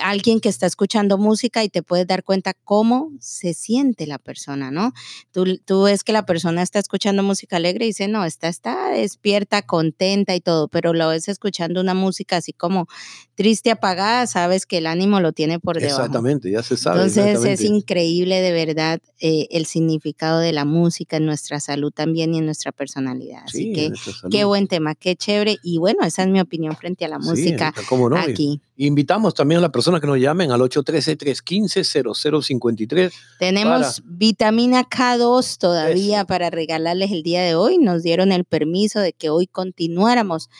alguien 0.00 0.40
que 0.40 0.48
está 0.48 0.66
escuchando 0.66 1.18
música 1.18 1.64
y 1.64 1.68
te 1.68 1.82
puedes 1.82 2.06
dar 2.06 2.24
cuenta 2.24 2.54
cómo 2.64 3.10
se 3.20 3.54
siente 3.54 4.06
la 4.06 4.18
persona, 4.18 4.70
¿no? 4.70 4.92
Tú, 5.32 5.58
tú 5.64 5.84
ves 5.84 6.04
que 6.04 6.12
la 6.12 6.26
persona 6.26 6.62
está 6.62 6.78
escuchando 6.78 7.22
música 7.22 7.56
alegre 7.56 7.86
y 7.86 7.88
dice, 7.88 8.08
no, 8.08 8.24
está, 8.24 8.48
está 8.48 8.90
despierta, 8.90 9.62
contenta 9.62 10.34
y 10.34 10.40
todo, 10.40 10.68
pero 10.68 10.92
lo 10.92 11.08
ves 11.08 11.28
escuchando 11.28 11.80
una 11.80 11.94
música 11.94 12.36
así 12.36 12.52
como 12.52 12.86
triste, 13.34 13.70
apagada, 13.70 14.26
sabes 14.26 14.66
que 14.66 14.78
el 14.78 14.86
ánimo 14.86 15.20
lo 15.20 15.32
tiene 15.32 15.58
por 15.58 15.78
debajo. 15.80 16.00
Exactamente, 16.00 16.50
ya 16.50 16.62
se 16.62 16.76
sabe. 16.76 16.98
Entonces 16.98 17.44
es 17.44 17.62
increíble 17.62 18.40
de 18.40 18.52
verdad 18.52 19.00
eh, 19.20 19.48
el 19.50 19.66
significado 19.66 20.38
de 20.38 20.52
la 20.52 20.64
música 20.64 21.16
en 21.16 21.26
nuestra 21.26 21.60
salud 21.60 21.92
también 21.92 22.34
y 22.34 22.38
en 22.38 22.46
nuestra 22.46 22.72
personalidad. 22.72 23.42
Así 23.44 23.72
que 23.72 23.92
qué 24.30 24.44
buen 24.44 24.68
tema, 24.68 24.94
qué 24.94 25.16
chévere. 25.16 25.56
Y 25.62 25.78
bueno, 25.78 26.04
esa 26.04 26.22
es 26.22 26.28
mi 26.28 26.40
opinión 26.40 26.76
frente 26.76 27.04
a 27.04 27.08
la 27.08 27.18
música 27.18 27.72
aquí. 28.18 28.60
Invitamos 28.76 29.34
también 29.34 29.58
a 29.58 29.61
las 29.62 29.70
personas 29.70 30.00
que 30.00 30.06
nos 30.06 30.18
llamen 30.18 30.52
al 30.52 30.60
813-315-0053. 30.60 33.12
Tenemos 33.38 34.02
vitamina 34.04 34.84
K2 34.84 35.58
todavía 35.58 36.24
para 36.24 36.48
regalarles 36.50 37.12
el 37.12 37.22
día 37.22 37.42
de 37.42 37.54
hoy. 37.54 37.78
Nos 37.78 38.02
dieron 38.02 38.32
el 38.32 38.44
permiso 38.44 39.00
de 39.00 39.12
que 39.12 39.30
hoy 39.30 39.46
continuáramos 39.46 40.50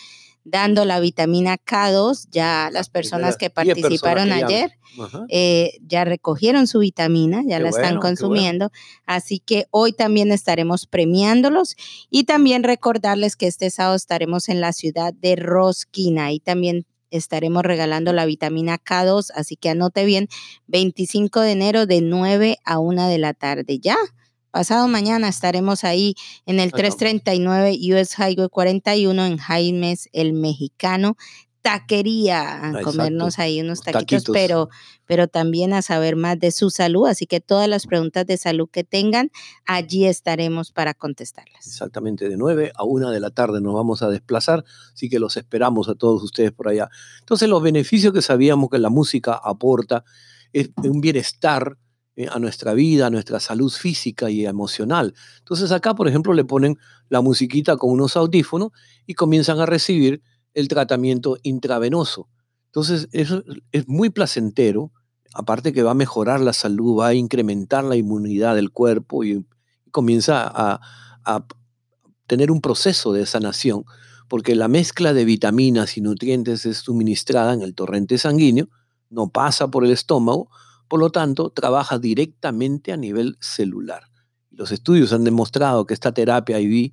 dando 0.44 0.84
la 0.84 1.00
vitamina 1.00 1.56
K2. 1.56 2.28
Ya 2.30 2.70
las 2.72 2.88
personas 2.88 3.36
que 3.36 3.50
participaron 3.50 4.32
ayer 4.32 4.72
eh, 5.28 5.78
ya 5.86 6.04
recogieron 6.04 6.66
su 6.66 6.80
vitamina, 6.80 7.42
ya 7.46 7.60
la 7.60 7.70
están 7.70 7.98
consumiendo. 7.98 8.70
Así 9.06 9.38
que 9.38 9.66
hoy 9.70 9.92
también 9.92 10.32
estaremos 10.32 10.86
premiándolos 10.86 11.76
y 12.10 12.24
también 12.24 12.62
recordarles 12.62 13.36
que 13.36 13.46
este 13.46 13.70
sábado 13.70 13.96
estaremos 13.96 14.48
en 14.48 14.60
la 14.60 14.72
ciudad 14.72 15.14
de 15.14 15.36
Rosquina. 15.36 16.32
y 16.32 16.40
también 16.40 16.86
estaremos 17.12 17.62
regalando 17.62 18.12
la 18.12 18.26
vitamina 18.26 18.78
K2, 18.78 19.30
así 19.34 19.56
que 19.56 19.70
anote 19.70 20.04
bien, 20.04 20.28
25 20.66 21.40
de 21.40 21.52
enero 21.52 21.86
de 21.86 22.00
9 22.00 22.58
a 22.64 22.78
1 22.78 23.08
de 23.08 23.18
la 23.18 23.34
tarde. 23.34 23.78
Ya, 23.78 23.96
pasado 24.50 24.88
mañana 24.88 25.28
estaremos 25.28 25.84
ahí 25.84 26.14
en 26.46 26.58
el 26.58 26.72
339 26.72 27.78
US 27.94 28.18
Highway 28.18 28.48
41 28.48 29.26
en 29.26 29.36
Jaimes 29.36 30.08
el 30.12 30.32
Mexicano, 30.32 31.16
taquería 31.62 32.66
a 32.66 32.82
comernos 32.82 33.38
ahí 33.38 33.60
unos 33.60 33.80
taquitos, 33.80 34.24
pero 34.32 34.68
pero 35.06 35.28
también 35.28 35.72
a 35.72 35.82
saber 35.82 36.16
más 36.16 36.38
de 36.38 36.50
su 36.50 36.70
salud. 36.70 37.06
Así 37.06 37.26
que 37.26 37.40
todas 37.40 37.68
las 37.68 37.86
preguntas 37.86 38.26
de 38.26 38.36
salud 38.36 38.68
que 38.70 38.82
tengan, 38.82 39.30
allí 39.64 40.06
estaremos 40.06 40.72
para 40.72 40.94
contestarlas. 40.94 41.66
Exactamente, 41.66 42.28
de 42.28 42.36
9 42.36 42.72
a 42.74 42.84
1 42.84 43.10
de 43.10 43.20
la 43.20 43.30
tarde 43.30 43.60
nos 43.60 43.74
vamos 43.74 44.02
a 44.02 44.08
desplazar, 44.08 44.64
así 44.92 45.08
que 45.08 45.18
los 45.18 45.36
esperamos 45.36 45.88
a 45.88 45.94
todos 45.94 46.22
ustedes 46.22 46.52
por 46.52 46.68
allá. 46.68 46.88
Entonces, 47.20 47.48
los 47.48 47.62
beneficios 47.62 48.12
que 48.12 48.22
sabíamos 48.22 48.70
que 48.70 48.78
la 48.78 48.90
música 48.90 49.40
aporta 49.42 50.04
es 50.52 50.70
un 50.82 51.00
bienestar 51.00 51.78
eh, 52.14 52.28
a 52.30 52.38
nuestra 52.38 52.74
vida, 52.74 53.06
a 53.06 53.10
nuestra 53.10 53.40
salud 53.40 53.70
física 53.70 54.28
y 54.28 54.44
emocional. 54.44 55.14
Entonces 55.38 55.72
acá, 55.72 55.94
por 55.94 56.08
ejemplo, 56.08 56.34
le 56.34 56.44
ponen 56.44 56.78
la 57.08 57.22
musiquita 57.22 57.78
con 57.78 57.90
unos 57.90 58.18
audífonos 58.18 58.70
y 59.06 59.14
comienzan 59.14 59.60
a 59.60 59.66
recibir 59.66 60.22
el 60.54 60.68
tratamiento 60.68 61.38
intravenoso. 61.42 62.28
Entonces, 62.66 63.08
eso 63.12 63.42
es 63.72 63.88
muy 63.88 64.10
placentero, 64.10 64.92
aparte 65.34 65.72
que 65.72 65.82
va 65.82 65.92
a 65.92 65.94
mejorar 65.94 66.40
la 66.40 66.52
salud, 66.52 66.98
va 67.00 67.08
a 67.08 67.14
incrementar 67.14 67.84
la 67.84 67.96
inmunidad 67.96 68.54
del 68.54 68.70
cuerpo 68.70 69.24
y, 69.24 69.44
comienza 69.90 70.42
a, 70.46 70.80
a, 71.24 71.46
tener 72.26 72.50
un 72.50 72.62
proceso 72.62 73.12
de 73.12 73.26
sanación, 73.26 73.84
porque 74.28 74.54
la 74.54 74.68
mezcla 74.68 75.12
de 75.12 75.26
vitaminas 75.26 75.98
y 75.98 76.00
nutrientes 76.00 76.64
es 76.64 76.78
suministrada 76.78 77.52
en 77.52 77.60
el 77.60 77.74
torrente 77.74 78.16
sanguíneo, 78.16 78.68
no 79.10 79.28
pasa 79.28 79.68
por 79.68 79.84
el 79.84 79.90
estómago, 79.90 80.48
por 80.88 80.98
lo 80.98 81.10
tanto, 81.10 81.50
trabaja 81.50 81.98
directamente 81.98 82.92
a 82.92 82.96
nivel 82.96 83.36
celular. 83.40 84.04
Los 84.50 84.72
estudios 84.72 85.12
han 85.12 85.24
demostrado 85.24 85.86
que 85.86 85.94
esta 85.94 86.12
terapia 86.12 86.60
IV 86.60 86.92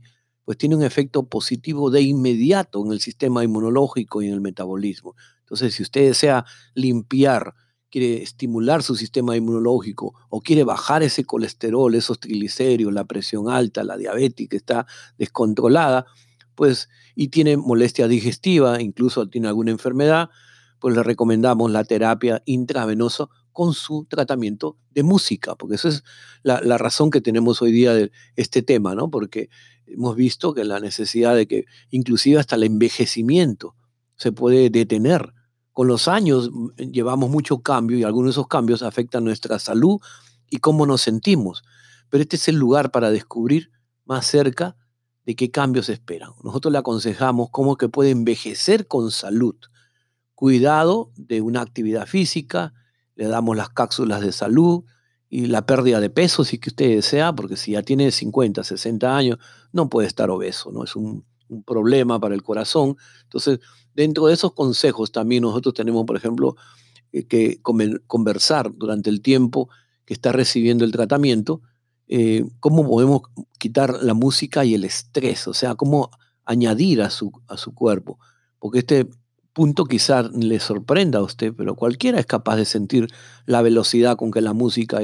pues 0.49 0.57
tiene 0.57 0.75
un 0.75 0.81
efecto 0.81 1.29
positivo 1.29 1.91
de 1.91 2.01
inmediato 2.01 2.83
en 2.83 2.91
el 2.91 2.99
sistema 3.01 3.43
inmunológico 3.43 4.23
y 4.23 4.29
en 4.29 4.33
el 4.33 4.41
metabolismo. 4.41 5.15
Entonces, 5.41 5.75
si 5.75 5.83
usted 5.83 6.07
desea 6.07 6.43
limpiar, 6.73 7.53
quiere 7.91 8.23
estimular 8.23 8.81
su 8.81 8.95
sistema 8.95 9.38
inmunológico 9.38 10.15
o 10.27 10.41
quiere 10.41 10.63
bajar 10.63 11.03
ese 11.03 11.23
colesterol, 11.23 11.93
esos 11.93 12.19
triglicéridos, 12.19 12.91
la 12.91 13.03
presión 13.03 13.47
alta, 13.47 13.83
la 13.83 13.95
diabetes 13.95 14.49
que 14.49 14.57
está 14.57 14.88
descontrolada, 15.19 16.07
pues 16.55 16.89
y 17.13 17.27
tiene 17.27 17.55
molestia 17.55 18.07
digestiva, 18.07 18.81
incluso 18.81 19.29
tiene 19.29 19.49
alguna 19.49 19.69
enfermedad, 19.69 20.31
pues 20.79 20.95
le 20.95 21.03
recomendamos 21.03 21.69
la 21.69 21.83
terapia 21.83 22.41
intravenosa 22.45 23.27
con 23.51 23.73
su 23.73 24.07
tratamiento 24.09 24.77
de 24.89 25.03
música, 25.03 25.53
porque 25.53 25.75
esa 25.75 25.89
es 25.89 26.03
la, 26.41 26.59
la, 26.62 26.77
razón 26.77 27.12
que 27.12 27.21
tenemos 27.21 27.62
hoy 27.62 27.71
día 27.71 27.93
de 27.93 28.12
este 28.35 28.62
tema, 28.62 28.95
¿no? 28.95 29.12
Porque 29.12 29.49
hemos 29.93 30.15
visto 30.15 30.54
que 30.54 30.63
la 30.63 30.80
necesidad 30.80 31.36
de 31.36 31.47
que 31.47 31.65
inclusive 31.89 32.39
hasta 32.39 32.56
el 32.56 32.63
envejecimiento 32.63 33.75
se 34.15 34.32
puede 34.32 34.69
detener. 34.69 35.34
Con 35.71 35.88
los 35.88 36.08
años 36.08 36.49
mm, 36.52 36.91
llevamos 36.91 37.30
mucho 37.30 37.62
cambio 37.62 37.97
y 37.97 38.04
algunos 38.04 38.30
de 38.30 38.32
esos 38.32 38.47
cambios 38.47 38.84
afectan 38.84 39.23
nuestra 39.23 39.60
salud 39.60 39.99
y 40.49 40.58
cómo 40.58 40.86
nos 40.86 41.02
sentimos. 41.02 41.63
Pero 42.10 42.21
este 42.21 42.36
es 42.36 42.47
el 42.47 42.56
lugar 42.56 42.91
para 42.91 43.12
descubrir 43.12 43.71
más 44.06 44.25
cerca 44.25 44.75
de 45.25 45.36
qué 45.36 45.52
cambios 45.52 45.89
esperan. 45.89 46.32
Nosotros 46.43 46.71
le 46.71 46.80
aconsejamos 46.80 47.49
cómo 47.52 47.78
que 47.78 47.88
puede 47.88 48.10
envejecer 48.10 48.88
con 48.88 49.12
salud. 49.12 49.56
Cuidado 50.34 51.12
de 51.15 51.41
una 51.41 51.62
actividad 51.62 52.08
física, 52.08 52.73
le 53.15 53.28
damos 53.28 53.56
las 53.56 53.69
cápsulas 53.69 54.21
de 54.21 54.32
salud, 54.32 54.86
y 55.29 55.45
la 55.45 55.65
pérdida 55.65 55.99
de 55.99 56.09
peso 56.09 56.43
si 56.43 56.57
que 56.57 56.69
usted 56.69 56.95
desea, 56.95 57.33
porque 57.33 57.55
si 57.55 57.73
ya 57.73 57.83
tiene 57.83 58.11
50, 58.11 58.63
60 58.63 59.15
años, 59.15 59.37
no 59.71 59.89
puede 59.89 60.07
estar 60.07 60.29
obeso, 60.31 60.71
¿no? 60.71 60.83
Es 60.83 60.95
un, 60.95 61.23
problema 61.65 62.19
para 62.19 62.35
el 62.35 62.43
corazón. 62.43 62.95
Entonces, 63.23 63.59
dentro 63.95 64.27
de 64.27 64.35
esos 64.35 64.53
consejos 64.53 65.11
también 65.11 65.41
nosotros 65.41 65.73
tenemos, 65.73 66.05
por 66.05 66.15
ejemplo, 66.15 66.55
eh, 67.11 67.25
que 67.25 67.59
conversar 68.05 68.71
durante 68.75 69.09
el 69.09 69.23
tiempo 69.23 69.67
que 70.05 70.13
está 70.13 70.31
recibiendo 70.31 70.85
el 70.85 70.91
tratamiento, 70.91 71.61
eh, 72.07 72.45
cómo 72.59 72.87
podemos 72.87 73.23
quitar 73.57 73.97
la 74.03 74.13
música 74.13 74.63
y 74.63 74.75
el 74.75 74.83
estrés, 74.83 75.47
o 75.47 75.55
sea, 75.55 75.73
cómo 75.73 76.11
añadir 76.45 77.01
a 77.01 77.09
su, 77.09 77.31
a 77.47 77.57
su 77.57 77.73
cuerpo. 77.73 78.19
Porque 78.59 78.79
este 78.79 79.09
punto 79.53 79.85
quizás 79.85 80.31
le 80.33 80.59
sorprenda 80.59 81.19
a 81.19 81.23
usted, 81.23 81.53
pero 81.55 81.75
cualquiera 81.75 82.19
es 82.19 82.25
capaz 82.25 82.55
de 82.55 82.65
sentir 82.65 83.07
la 83.45 83.62
velocidad 83.62 84.15
con 84.15 84.31
que 84.31 84.41
la 84.41 84.53
música 84.53 84.99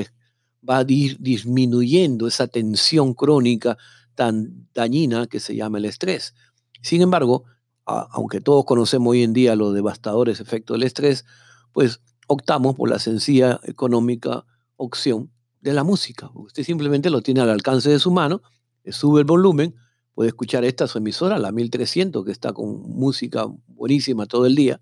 va 0.68 0.84
disminuyendo 0.84 2.28
esa 2.28 2.48
tensión 2.48 3.14
crónica 3.14 3.78
tan 4.16 4.68
dañina 4.74 5.28
que 5.28 5.40
se 5.40 5.56
llama 5.56 5.78
el 5.78 5.86
estrés. 5.86 6.34
Sin 6.82 7.02
embargo, 7.02 7.44
aunque 7.86 8.42
todos 8.42 8.66
conocemos 8.66 9.12
hoy 9.12 9.24
en 9.24 9.34
día 9.34 9.56
los 9.56 9.74
devastadores 9.74 10.40
efectos 10.40 10.76
del 10.76 10.84
estrés, 10.84 11.26
pues 11.72 12.02
optamos 12.28 12.76
por 12.76 12.90
la 12.90 13.00
sencilla 13.00 13.60
económica 13.64 14.46
opción 14.78 15.32
de 15.62 15.74
la 15.74 15.84
música. 15.84 16.30
Usted 16.34 16.64
simplemente 16.64 17.10
lo 17.10 17.22
tiene 17.22 17.42
al 17.42 17.50
alcance 17.50 17.90
de 17.90 18.00
su 18.00 18.12
mano, 18.12 18.42
le 18.84 18.92
sube 18.92 19.22
el 19.22 19.26
volumen, 19.26 19.76
puede 20.16 20.30
escuchar 20.30 20.64
esta 20.64 20.88
su 20.88 20.98
emisora, 20.98 21.38
la 21.38 21.52
1300, 21.52 22.26
que 22.26 22.32
está 22.32 22.54
con 22.54 22.82
música 22.90 23.46
buenísima 23.68 24.26
todo 24.26 24.46
el 24.46 24.56
día. 24.56 24.82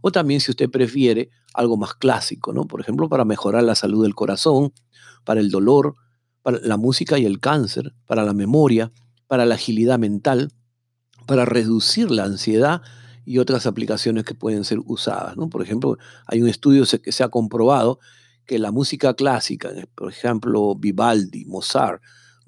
O 0.00 0.10
también, 0.12 0.40
si 0.40 0.52
usted 0.52 0.70
prefiere, 0.70 1.28
algo 1.52 1.76
más 1.76 1.94
clásico, 1.94 2.52
¿no? 2.52 2.64
Por 2.64 2.80
ejemplo, 2.80 3.08
para 3.08 3.24
mejorar 3.24 3.64
la 3.64 3.74
salud 3.74 4.04
del 4.04 4.14
corazón, 4.14 4.72
para 5.24 5.40
el 5.40 5.50
dolor, 5.50 5.96
para 6.42 6.58
la 6.60 6.76
música 6.76 7.18
y 7.18 7.26
el 7.26 7.40
cáncer, 7.40 7.92
para 8.06 8.24
la 8.24 8.32
memoria, 8.32 8.92
para 9.26 9.44
la 9.44 9.56
agilidad 9.56 9.98
mental, 9.98 10.52
para 11.26 11.44
reducir 11.44 12.10
la 12.10 12.24
ansiedad 12.24 12.80
y 13.24 13.38
otras 13.38 13.66
aplicaciones 13.66 14.24
que 14.24 14.34
pueden 14.34 14.64
ser 14.64 14.78
usadas, 14.86 15.36
¿no? 15.36 15.50
Por 15.50 15.62
ejemplo, 15.62 15.98
hay 16.26 16.40
un 16.40 16.48
estudio 16.48 16.84
que 17.02 17.12
se 17.12 17.24
ha 17.24 17.28
comprobado 17.28 17.98
que 18.46 18.58
la 18.58 18.70
música 18.70 19.14
clásica, 19.14 19.70
por 19.94 20.10
ejemplo, 20.10 20.74
Vivaldi, 20.76 21.44
Mozart, 21.44 22.00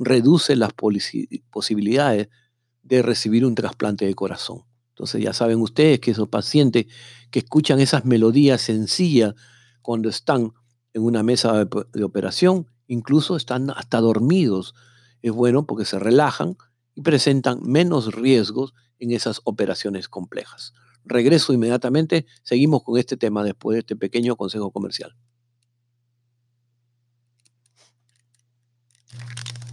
reduce 0.05 0.57
las 0.57 0.73
posibilidades 0.73 2.29
de 2.83 3.03
recibir 3.03 3.47
un 3.47 3.55
trasplante 3.55 4.07
de 4.07 4.15
corazón. 4.15 4.65
Entonces 4.91 5.23
ya 5.23 5.33
saben 5.33 5.61
ustedes 5.61 6.01
que 6.01 6.11
esos 6.11 6.29
pacientes 6.29 6.87
que 7.31 7.38
escuchan 7.41 7.81
esas 7.81 8.05
melodías 8.05 8.61
sencillas 8.61 9.35
cuando 9.81 10.09
están 10.09 10.53
en 10.93 11.03
una 11.03 11.23
mesa 11.23 11.65
de, 11.65 12.05
operación, 12.05 12.67
incluso 12.87 13.37
están 13.37 13.71
hasta 13.71 14.01
dormidos. 14.01 14.75
Es 15.23 15.33
bueno 15.33 15.67
porque 15.67 15.85
se 15.85 15.99
relajan 15.99 16.57
y 16.95 17.01
presentan 17.01 17.61
menos 17.62 18.15
riesgos 18.15 18.75
en 18.99 19.12
esas 19.12 19.41
operaciones 19.45 20.09
complejas. 20.09 20.75
Regreso 21.05 21.53
inmediatamente, 21.53 22.27
seguimos 22.43 22.83
con 22.83 22.99
este 22.99 23.17
tema 23.17 23.43
después 23.43 23.75
de 23.75 23.81
este 23.81 23.97
pequeño 23.97 24.37
consejo 24.37 24.71
comercial. 24.71 25.17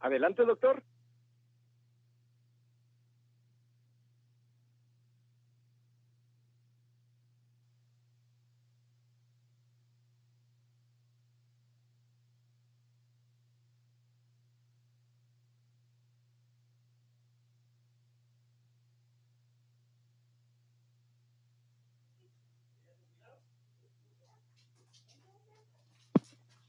Adelante, 0.00 0.44
doctor. 0.44 0.82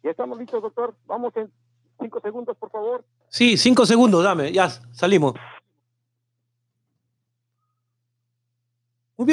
Ya 0.04 0.10
estamos 0.12 0.38
listos, 0.38 0.62
doctor. 0.62 0.96
Vamos 1.06 1.36
en 1.38 1.52
cinco 2.02 2.20
segundos, 2.20 2.58
por 2.58 2.70
favor. 2.70 3.06
Sí, 3.30 3.58
cinco 3.58 3.86
segundos, 3.86 4.24
dame, 4.24 4.52
ya 4.52 4.70
salimos. 4.92 5.34